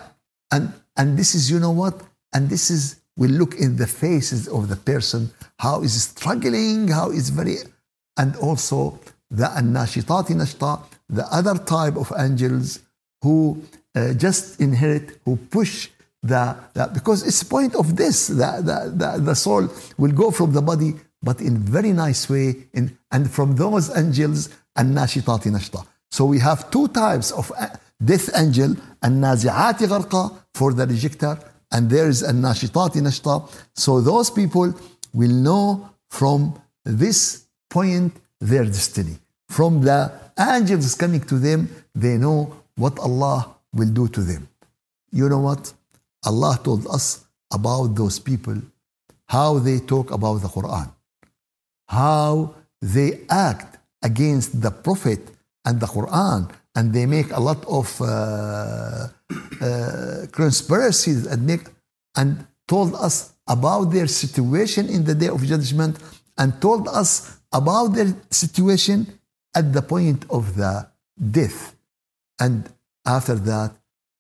and 0.53 0.73
and 0.96 1.18
this 1.18 1.36
is, 1.36 1.50
you 1.50 1.60
know 1.60 1.72
what? 1.72 2.02
And 2.34 2.50
this 2.50 2.70
is, 2.70 3.02
we 3.16 3.28
look 3.28 3.56
in 3.56 3.78
the 3.78 3.88
faces 3.88 4.48
of 4.48 4.70
the 4.70 4.76
person, 4.76 5.32
how 5.60 5.82
is 5.82 6.04
struggling, 6.04 6.88
how 6.88 7.12
is 7.12 7.30
very, 7.30 7.58
and 8.18 8.36
also 8.38 9.00
the 9.30 9.46
annashitati 9.46 10.34
nashta, 10.34 10.84
the 11.10 11.26
other 11.32 11.58
type 11.64 11.96
of 11.96 12.12
angels 12.18 12.80
who 13.22 13.62
uh, 13.96 14.14
just 14.14 14.60
inherit, 14.60 15.20
who 15.26 15.36
push 15.36 15.90
the, 16.22 16.56
the, 16.74 16.90
because 16.94 17.26
it's 17.28 17.44
point 17.44 17.76
of 17.76 17.96
this, 17.96 18.28
the, 18.28 18.36
the, 18.36 18.94
the, 18.96 19.22
the 19.22 19.36
soul 19.36 19.68
will 19.98 20.12
go 20.12 20.32
from 20.32 20.52
the 20.54 20.62
body, 20.62 20.94
but 21.22 21.40
in 21.42 21.58
very 21.58 21.94
nice 21.94 22.30
way, 22.30 22.56
in, 22.74 22.98
and 23.12 23.30
from 23.30 23.56
those 23.56 23.96
angels, 23.96 24.50
annashitati 24.78 25.52
nashta. 25.52 25.86
So 26.12 26.26
we 26.26 26.40
have 26.40 26.70
two 26.70 26.88
types 26.90 27.32
of 27.32 27.52
death 28.05 28.31
angel, 28.35 28.77
النازعات 29.05 29.83
غرقا 29.83 30.31
for 30.55 30.73
the 30.73 30.87
rejecter, 30.87 31.39
and 31.73 31.91
there 31.91 32.09
is 32.09 32.23
الناشطات 32.23 32.97
نشطا. 32.97 33.49
So 33.75 34.01
those 34.01 34.31
people 34.31 34.75
will 35.13 35.33
know 35.47 35.89
from 36.11 36.55
this 36.85 37.45
point 37.71 38.13
their 38.41 38.65
destiny. 38.65 39.19
From 39.49 39.81
the 39.83 40.13
angels 40.39 40.95
coming 40.95 41.21
to 41.23 41.39
them, 41.39 41.69
they 41.95 42.17
know 42.19 42.55
what 42.77 42.99
Allah 42.99 43.57
will 43.73 43.91
do 43.91 44.09
to 44.09 44.21
them. 44.21 44.49
You 45.11 45.29
know 45.29 45.41
what? 45.41 45.73
Allah 46.25 46.59
told 46.63 46.87
us 46.87 47.25
about 47.53 47.95
those 47.95 48.19
people, 48.19 48.57
how 49.27 49.59
they 49.59 49.79
talk 49.79 50.11
about 50.11 50.37
the 50.43 50.49
Quran, 50.49 50.91
how 51.89 52.55
they 52.81 53.21
act 53.29 53.79
against 54.03 54.61
the 54.61 54.71
Prophet 54.71 55.21
and 55.66 55.80
the 55.80 55.86
Quran, 55.88 56.52
and 56.76 56.94
they 56.94 57.06
make 57.06 57.32
a 57.32 57.40
lot 57.40 57.64
of 57.66 58.02
uh, 58.02 59.08
uh, 59.62 60.26
conspiracies 60.32 61.26
and, 61.26 61.46
make, 61.46 61.66
and 62.16 62.46
told 62.68 62.96
us 62.96 63.34
about 63.48 63.86
their 63.86 64.08
situation 64.08 64.90
in 64.90 65.04
the 65.04 65.16
day 65.16 65.28
of 65.28 65.44
judgment 65.44 65.98
and 66.38 66.62
told 66.62 66.88
us 66.88 67.40
about 67.52 67.88
their 67.90 68.14
situation 68.30 69.20
at 69.56 69.72
the 69.74 69.82
point 69.82 70.26
of 70.30 70.56
the 70.56 70.88
death. 71.32 71.76
And 72.40 72.70
after 73.06 73.36
that, 73.36 73.72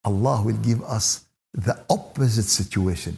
Allah 0.05 0.43
will 0.43 0.57
give 0.57 0.83
us 0.83 1.25
the 1.53 1.83
opposite 1.89 2.43
situation. 2.43 3.17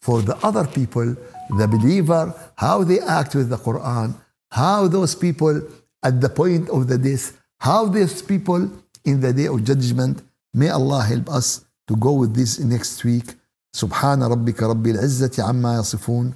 For 0.00 0.22
the 0.22 0.36
other 0.44 0.66
people, 0.66 1.16
the 1.56 1.66
believer, 1.66 2.34
how 2.56 2.84
they 2.84 3.00
act 3.00 3.34
with 3.34 3.48
the 3.48 3.56
Quran, 3.56 4.14
how 4.50 4.88
those 4.88 5.14
people 5.14 5.60
at 6.02 6.20
the 6.20 6.28
point 6.28 6.68
of 6.70 6.86
the 6.88 6.98
death 6.98 7.37
how 7.60 7.86
these 7.86 8.22
people 8.22 8.70
in 9.04 9.20
the 9.20 9.32
day 9.32 9.46
of 9.46 9.64
judgment, 9.64 10.22
may 10.54 10.68
Allah 10.68 11.02
help 11.02 11.28
us 11.28 11.64
to 11.88 11.96
go 11.96 12.12
with 12.12 12.34
this 12.34 12.58
next 12.60 13.04
week. 13.04 13.36
سبحان 13.72 14.22
ربك 14.22 14.62
رب 14.62 14.86
العزة 14.86 15.30
عما 15.38 15.78
يصفون 15.78 16.32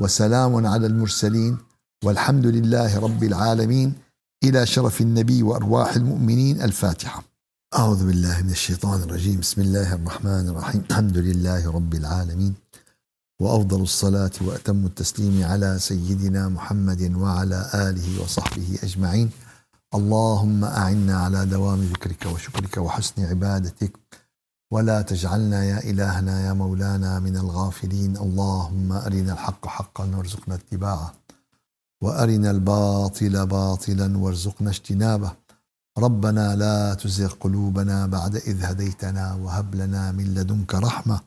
وسلام 0.00 0.66
على 0.66 0.86
المرسلين 0.86 1.58
والحمد 2.04 2.46
لله 2.46 2.98
رب 2.98 3.22
العالمين 3.24 3.94
إلى 4.44 4.66
شرف 4.66 5.00
النبي 5.00 5.42
وأرواح 5.42 5.94
المؤمنين 5.96 6.62
الفاتحة 6.62 7.22
أعوذ 7.78 8.06
بالله 8.06 8.42
من 8.42 8.50
الشيطان 8.50 9.02
الرجيم 9.02 9.40
بسم 9.40 9.60
الله 9.60 9.94
الرحمن 9.94 10.48
الرحيم 10.48 10.82
الحمد 10.90 11.18
لله 11.18 11.70
رب 11.70 11.94
العالمين 11.94 12.54
وأفضل 13.40 13.80
الصلاة 13.82 14.30
وأتم 14.40 14.86
التسليم 14.86 15.44
على 15.44 15.78
سيدنا 15.78 16.48
محمد 16.48 17.14
وعلى 17.16 17.70
آله 17.74 18.22
وصحبه 18.22 18.78
أجمعين 18.82 19.30
اللهم 19.94 20.64
أعنا 20.64 21.16
على 21.24 21.46
دوام 21.46 21.80
ذكرك 21.80 22.26
وشكرك 22.26 22.76
وحسن 22.76 23.24
عبادتك. 23.24 23.92
ولا 24.72 25.02
تجعلنا 25.02 25.64
يا 25.64 25.78
إلهنا 25.90 26.46
يا 26.46 26.52
مولانا 26.52 27.18
من 27.18 27.36
الغافلين. 27.36 28.16
اللهم 28.16 28.92
أرنا 28.92 29.32
الحق 29.32 29.66
حقا 29.66 30.04
وارزقنا 30.16 30.54
اتباعه. 30.54 31.12
وأرنا 32.02 32.50
الباطل 32.50 33.46
باطلا 33.46 34.18
وارزقنا 34.18 34.70
اجتنابه. 34.70 35.32
ربنا 35.98 36.56
لا 36.56 36.94
تزغ 36.94 37.32
قلوبنا 37.32 38.06
بعد 38.06 38.36
إذ 38.36 38.64
هديتنا 38.64 39.34
وهب 39.34 39.74
لنا 39.74 40.12
من 40.12 40.34
لدنك 40.34 40.74
رحمة. 40.74 41.20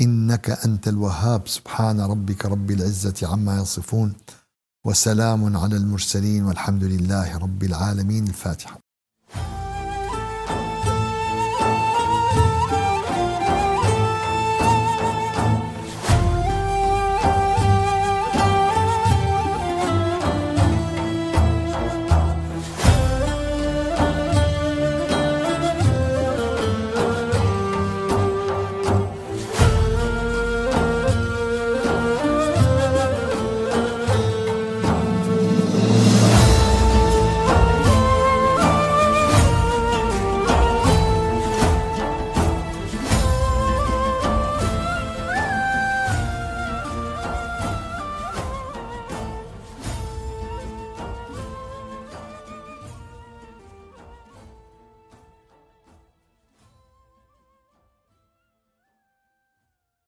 إنك 0.00 0.50
أنت 0.50 0.88
الوهاب. 0.88 1.48
سبحان 1.48 2.00
ربك 2.00 2.46
رب 2.46 2.70
العزة 2.70 3.18
عما 3.22 3.58
يصفون. 3.60 4.12
وسلام 4.86 5.56
على 5.56 5.76
المرسلين 5.76 6.44
والحمد 6.44 6.84
لله 6.84 7.38
رب 7.38 7.62
العالمين. 7.62 8.26
الفاتحة. 8.26 8.85